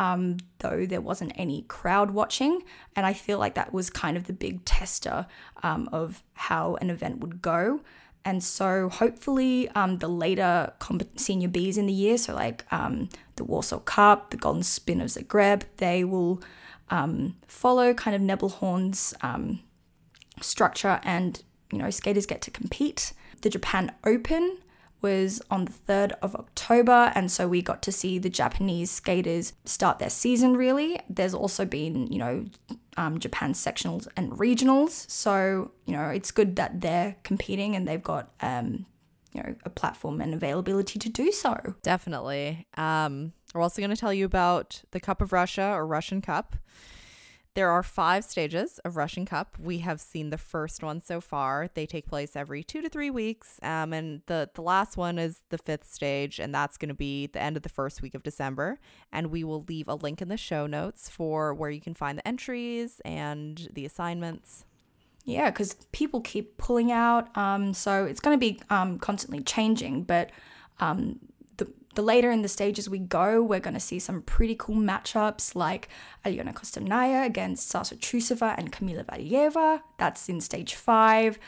[0.00, 2.62] um, though there wasn't any crowd watching.
[2.96, 5.26] And I feel like that was kind of the big tester
[5.62, 7.82] um, of how an event would go.
[8.24, 10.72] And so hopefully um, the later
[11.16, 15.08] senior Bs in the year, so like um, the Warsaw Cup, the Golden Spin of
[15.08, 16.42] Zagreb, they will
[16.88, 19.60] um, follow kind of Nebelhorn's um,
[20.40, 23.12] structure and, you know, skaters get to compete.
[23.42, 24.58] The Japan Open
[25.02, 29.52] was on the 3rd of October, and so we got to see the Japanese skaters
[29.64, 31.00] start their season really.
[31.08, 32.46] There's also been, you know,
[32.96, 38.02] um, Japan sectionals and regionals, so, you know, it's good that they're competing and they've
[38.02, 38.86] got, um,
[39.32, 41.74] you know, a platform and availability to do so.
[41.82, 42.66] Definitely.
[42.76, 46.56] Um, we're also going to tell you about the Cup of Russia or Russian Cup.
[47.54, 49.56] There are five stages of Russian Cup.
[49.58, 51.68] We have seen the first one so far.
[51.74, 53.58] They take place every two to three weeks.
[53.62, 57.26] Um, and the, the last one is the fifth stage, and that's going to be
[57.26, 58.78] the end of the first week of December.
[59.12, 62.16] And we will leave a link in the show notes for where you can find
[62.16, 64.64] the entries and the assignments.
[65.24, 67.36] Yeah, because people keep pulling out.
[67.36, 70.04] Um, so it's going to be um, constantly changing.
[70.04, 70.30] But
[70.78, 71.18] um,
[71.94, 75.54] the later in the stages we go, we're going to see some pretty cool matchups
[75.56, 75.88] like
[76.24, 79.80] Aliona Kostornaia against Sasha Trusova and Kamila Valieva.
[79.98, 81.38] That's in stage five.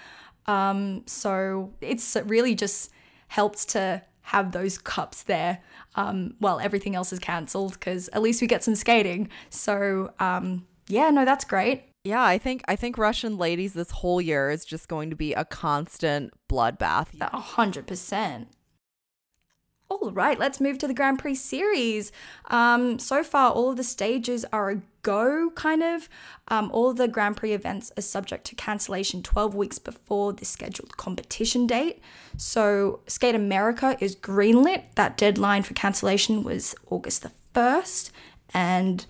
[0.47, 2.91] Um, so it's really just
[3.29, 5.61] helps to have those cups there
[5.95, 9.29] um, while everything else is cancelled because at least we get some skating.
[9.51, 11.85] So um, yeah, no, that's great.
[12.05, 15.35] Yeah, I think I think Russian ladies this whole year is just going to be
[15.35, 17.09] a constant bloodbath.
[17.21, 18.49] A hundred percent.
[20.01, 22.13] All right, let's move to the Grand Prix series.
[22.47, 26.09] Um, so far, all of the stages are a go, kind of.
[26.49, 30.97] Um, all the Grand Prix events are subject to cancellation 12 weeks before the scheduled
[30.97, 32.01] competition date.
[32.39, 34.85] So, Skate America is greenlit.
[34.95, 38.11] That deadline for cancellation was August the 1st.
[38.55, 39.05] And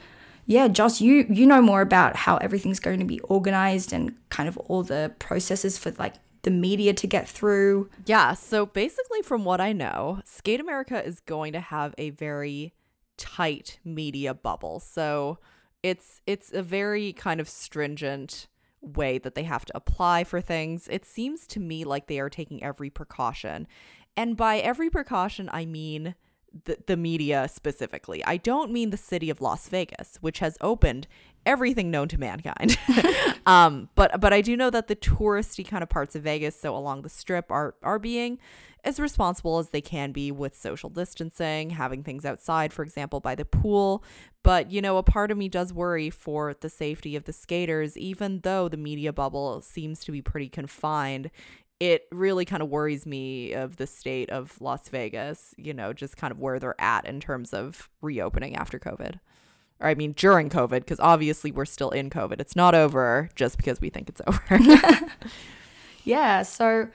[0.46, 4.48] yeah, Joss, you you know more about how everything's going to be organized and kind
[4.48, 7.88] of all the processes for like the media to get through.
[8.04, 8.34] Yeah.
[8.34, 12.74] So basically, from what I know, Skate America is going to have a very
[13.16, 14.80] tight media bubble.
[14.80, 15.38] So
[15.82, 18.48] it's it's a very kind of stringent
[18.80, 20.88] way that they have to apply for things.
[20.90, 23.68] It seems to me like they are taking every precaution.
[24.16, 26.16] And by every precaution, I mean
[26.64, 28.24] the, the media specifically.
[28.24, 31.06] I don't mean the city of Las Vegas, which has opened
[31.46, 32.78] everything known to mankind.
[33.46, 36.76] um, but but I do know that the touristy kind of parts of Vegas, so
[36.76, 38.38] along the strip, are are being
[38.84, 43.34] as responsible as they can be with social distancing, having things outside, for example, by
[43.34, 44.02] the pool.
[44.42, 47.96] But, you know, a part of me does worry for the safety of the skaters,
[47.96, 51.30] even though the media bubble seems to be pretty confined.
[51.78, 56.16] It really kind of worries me of the state of Las Vegas, you know, just
[56.16, 59.20] kind of where they're at in terms of reopening after COVID
[59.82, 62.40] or I mean during COVID, because obviously we're still in COVID.
[62.40, 64.58] It's not over just because we think it's over.
[66.04, 66.88] yeah, so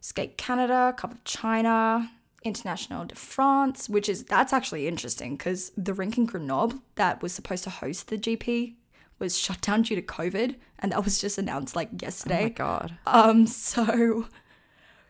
[0.00, 2.10] Skate Canada, Cup of China,
[2.42, 7.34] International de France, which is that's actually interesting because the rink in Grenoble that was
[7.34, 8.76] supposed to host the GP
[9.18, 12.40] was shut down due to COVID, and that was just announced like yesterday.
[12.40, 12.98] Oh my god.
[13.06, 13.46] Um.
[13.46, 14.26] So.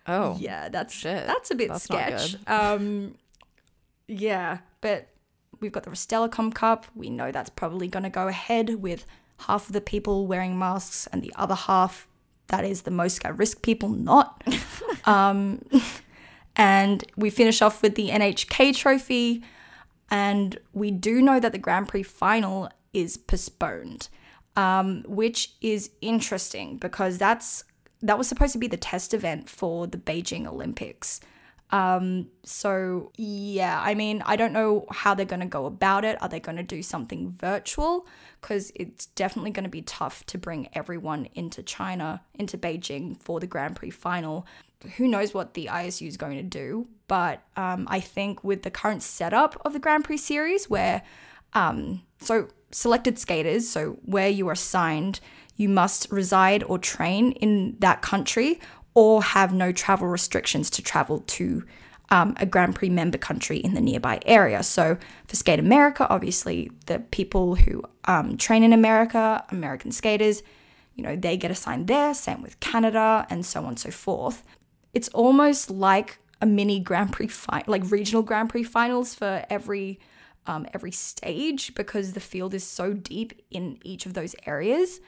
[0.08, 0.36] Oh.
[0.40, 1.26] Yeah, that's shit.
[1.26, 2.36] That's a bit that's sketch.
[2.48, 3.14] Um.
[4.08, 5.09] Yeah, but
[5.60, 6.86] we've got the Rostelecom Cup.
[6.94, 9.06] We know that's probably going to go ahead with
[9.40, 12.06] half of the people wearing masks and the other half
[12.50, 14.42] that is the most at risk people not.
[15.04, 15.64] um,
[16.56, 19.42] and we finish off with the NHK trophy.
[20.10, 24.08] And we do know that the Grand Prix final is postponed,
[24.56, 27.64] um, which is interesting because that's
[28.02, 31.20] that was supposed to be the test event for the Beijing Olympics.
[31.72, 36.20] Um, so yeah, I mean, I don't know how they're going to go about it.
[36.20, 38.06] Are they going to do something virtual?
[38.40, 43.38] Because it's definitely going to be tough to bring everyone into China, into Beijing for
[43.38, 44.46] the Grand Prix final.
[44.96, 46.88] Who knows what the ISU is going to do?
[47.06, 51.02] But um, I think with the current setup of the Grand Prix series, where
[51.52, 55.20] um, so selected skaters, so where you are assigned,
[55.56, 58.60] you must reside or train in that country
[58.94, 61.64] or have no travel restrictions to travel to
[62.10, 64.62] um, a Grand Prix member country in the nearby area.
[64.62, 70.42] So for Skate America, obviously the people who um, train in America, American skaters,
[70.96, 72.12] you know, they get assigned there.
[72.14, 74.42] Same with Canada and so on and so forth.
[74.92, 77.30] It's almost like a mini Grand Prix,
[77.66, 80.00] like regional Grand Prix finals for every
[80.46, 85.00] um, every stage because the field is so deep in each of those areas.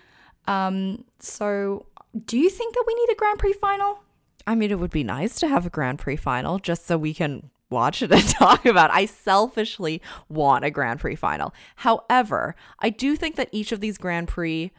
[0.46, 1.86] Um, so,
[2.24, 4.00] do you think that we need a Grand Prix final?
[4.46, 7.14] I mean, it would be nice to have a Grand Prix final just so we
[7.14, 8.90] can watch it and talk about.
[8.90, 8.96] It.
[8.96, 11.54] I selfishly want a Grand Prix final.
[11.76, 14.72] However, I do think that each of these Grand Prix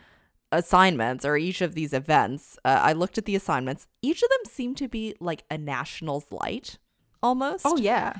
[0.52, 4.52] assignments or each of these events, uh, I looked at the assignments, each of them
[4.52, 6.78] seem to be like a national's light
[7.22, 7.66] almost.
[7.66, 8.14] Oh, yeah.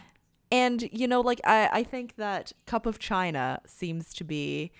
[0.52, 4.72] And, you know, like I, I think that Cup of China seems to be,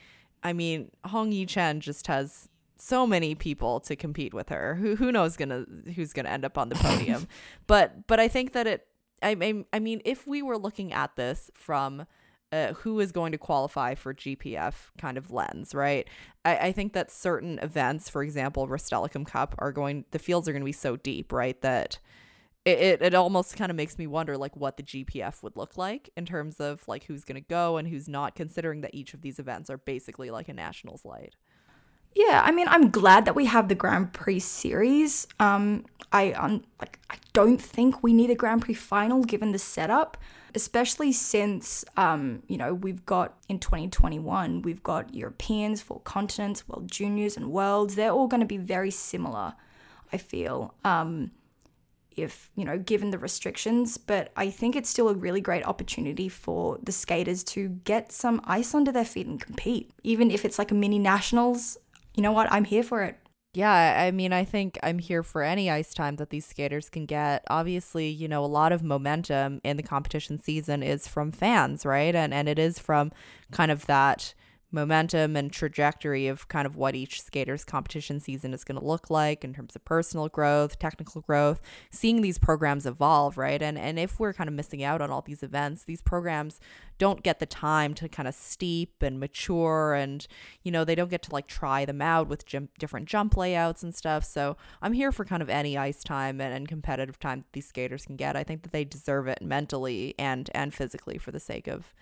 [0.44, 4.76] I mean, Hong Yi Chen just has so many people to compete with her.
[4.76, 5.66] Who who knows gonna
[5.96, 7.28] who's gonna end up on the podium.
[7.68, 8.88] but but I think that it
[9.22, 12.06] I, I mean if we were looking at this from
[12.54, 16.08] uh, who is going to qualify for GPF kind of lens, right?
[16.46, 20.52] I, I think that certain events, for example, Rostelecom Cup, are going, the fields are
[20.52, 21.60] going to be so deep, right?
[21.64, 21.98] That
[22.64, 25.78] it, it, it almost kind of makes me wonder like what the GPF would look
[25.78, 29.16] like in terms of like who's going to go and who's not, considering that each
[29.16, 31.36] of these events are basically like a nationals light.
[32.16, 35.28] Yeah, I mean, I'm glad that we have the Grand Prix series.
[35.40, 39.60] Um, I um, like, I don't think we need a Grand Prix final given the
[39.60, 40.18] setup,
[40.54, 46.90] especially since um, you know we've got in 2021 we've got Europeans, four continents, World
[46.92, 47.96] Juniors, and Worlds.
[47.96, 49.54] They're all going to be very similar.
[50.12, 50.76] I feel.
[50.84, 51.32] Um,
[52.16, 56.30] if you know given the restrictions but i think it's still a really great opportunity
[56.30, 60.60] for the skaters to get some ice under their feet and compete even if it's
[60.60, 61.78] like a mini nationals
[62.16, 62.52] you know what?
[62.52, 63.18] I'm here for it.
[63.56, 67.06] Yeah, I mean, I think I'm here for any ice time that these skaters can
[67.06, 67.44] get.
[67.52, 72.16] Obviously, you know, a lot of momentum in the competition season is from fans, right?
[72.16, 73.12] And and it is from
[73.52, 74.34] kind of that
[74.74, 79.10] momentum and trajectory of kind of what each skater's competition season is going to look
[79.10, 81.62] like in terms of personal growth, technical growth,
[81.92, 83.62] seeing these programs evolve, right?
[83.62, 86.60] And and if we're kind of missing out on all these events, these programs
[86.98, 90.28] don't get the time to kind of steep and mature and
[90.64, 93.84] you know, they don't get to like try them out with jump, different jump layouts
[93.84, 94.24] and stuff.
[94.24, 97.68] So, I'm here for kind of any ice time and, and competitive time that these
[97.68, 98.36] skaters can get.
[98.36, 101.94] I think that they deserve it mentally and and physically for the sake of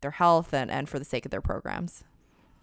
[0.00, 2.04] their health and, and for the sake of their programs.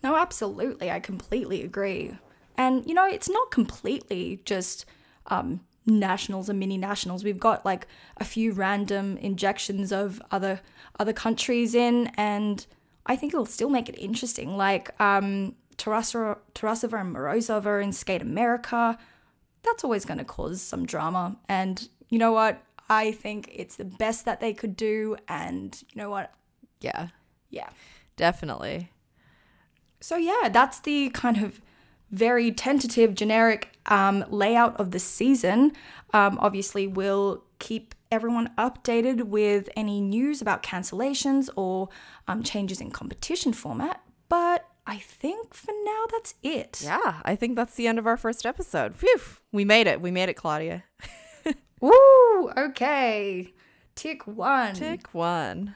[0.04, 0.92] No, absolutely.
[0.92, 2.18] I completely agree.
[2.58, 4.86] And, you know, it's not completely just
[5.28, 7.24] um, nationals and mini nationals.
[7.24, 10.62] We've got like a few random injections of other
[11.00, 12.66] other countries in, and
[13.06, 14.58] I think it'll still make it interesting.
[14.58, 18.98] Like um, Tarasova, Tarasova and Morozova in Skate America.
[19.64, 21.38] That's always going to cause some drama.
[21.50, 22.62] And you know what?
[22.90, 25.18] I think it's the best that they could do.
[25.28, 26.34] And you know what?
[26.80, 27.08] Yeah.
[27.50, 27.70] Yeah.
[28.16, 28.92] Definitely.
[30.00, 31.62] So, yeah, that's the kind of
[32.12, 35.74] very tentative, generic um, layout of the season.
[36.14, 41.90] Um, obviously, we'll keep everyone updated with any news about cancellations or
[42.28, 44.02] um, changes in competition format.
[44.30, 46.82] But I think for now, that's it.
[46.84, 48.96] Yeah, I think that's the end of our first episode.
[48.96, 49.20] Phew,
[49.52, 50.02] we made it.
[50.02, 50.84] We made it, Claudia.
[51.82, 52.50] Woo!
[52.58, 53.54] Okay.
[53.96, 54.76] Tick one.
[54.76, 55.76] Tick one.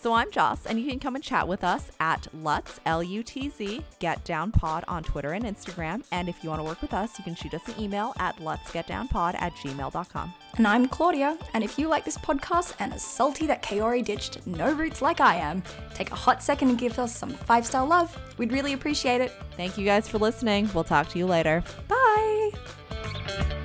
[0.00, 3.24] So I'm Joss, and you can come and chat with us at Lutz, L U
[3.24, 6.04] T Z, Get Down Pod on Twitter and Instagram.
[6.12, 8.36] And if you want to work with us, you can shoot us an email at
[8.36, 10.34] lutzgetdownpod at gmail.com.
[10.56, 14.46] And I'm Claudia, and if you like this podcast and are salty that Kaori ditched
[14.46, 17.84] no roots like I am, take a hot second and give us some five star
[17.84, 18.16] love.
[18.38, 19.32] We'd really appreciate it.
[19.56, 20.70] Thank you guys for listening.
[20.74, 21.64] We'll talk to you later.
[21.88, 23.57] Bye.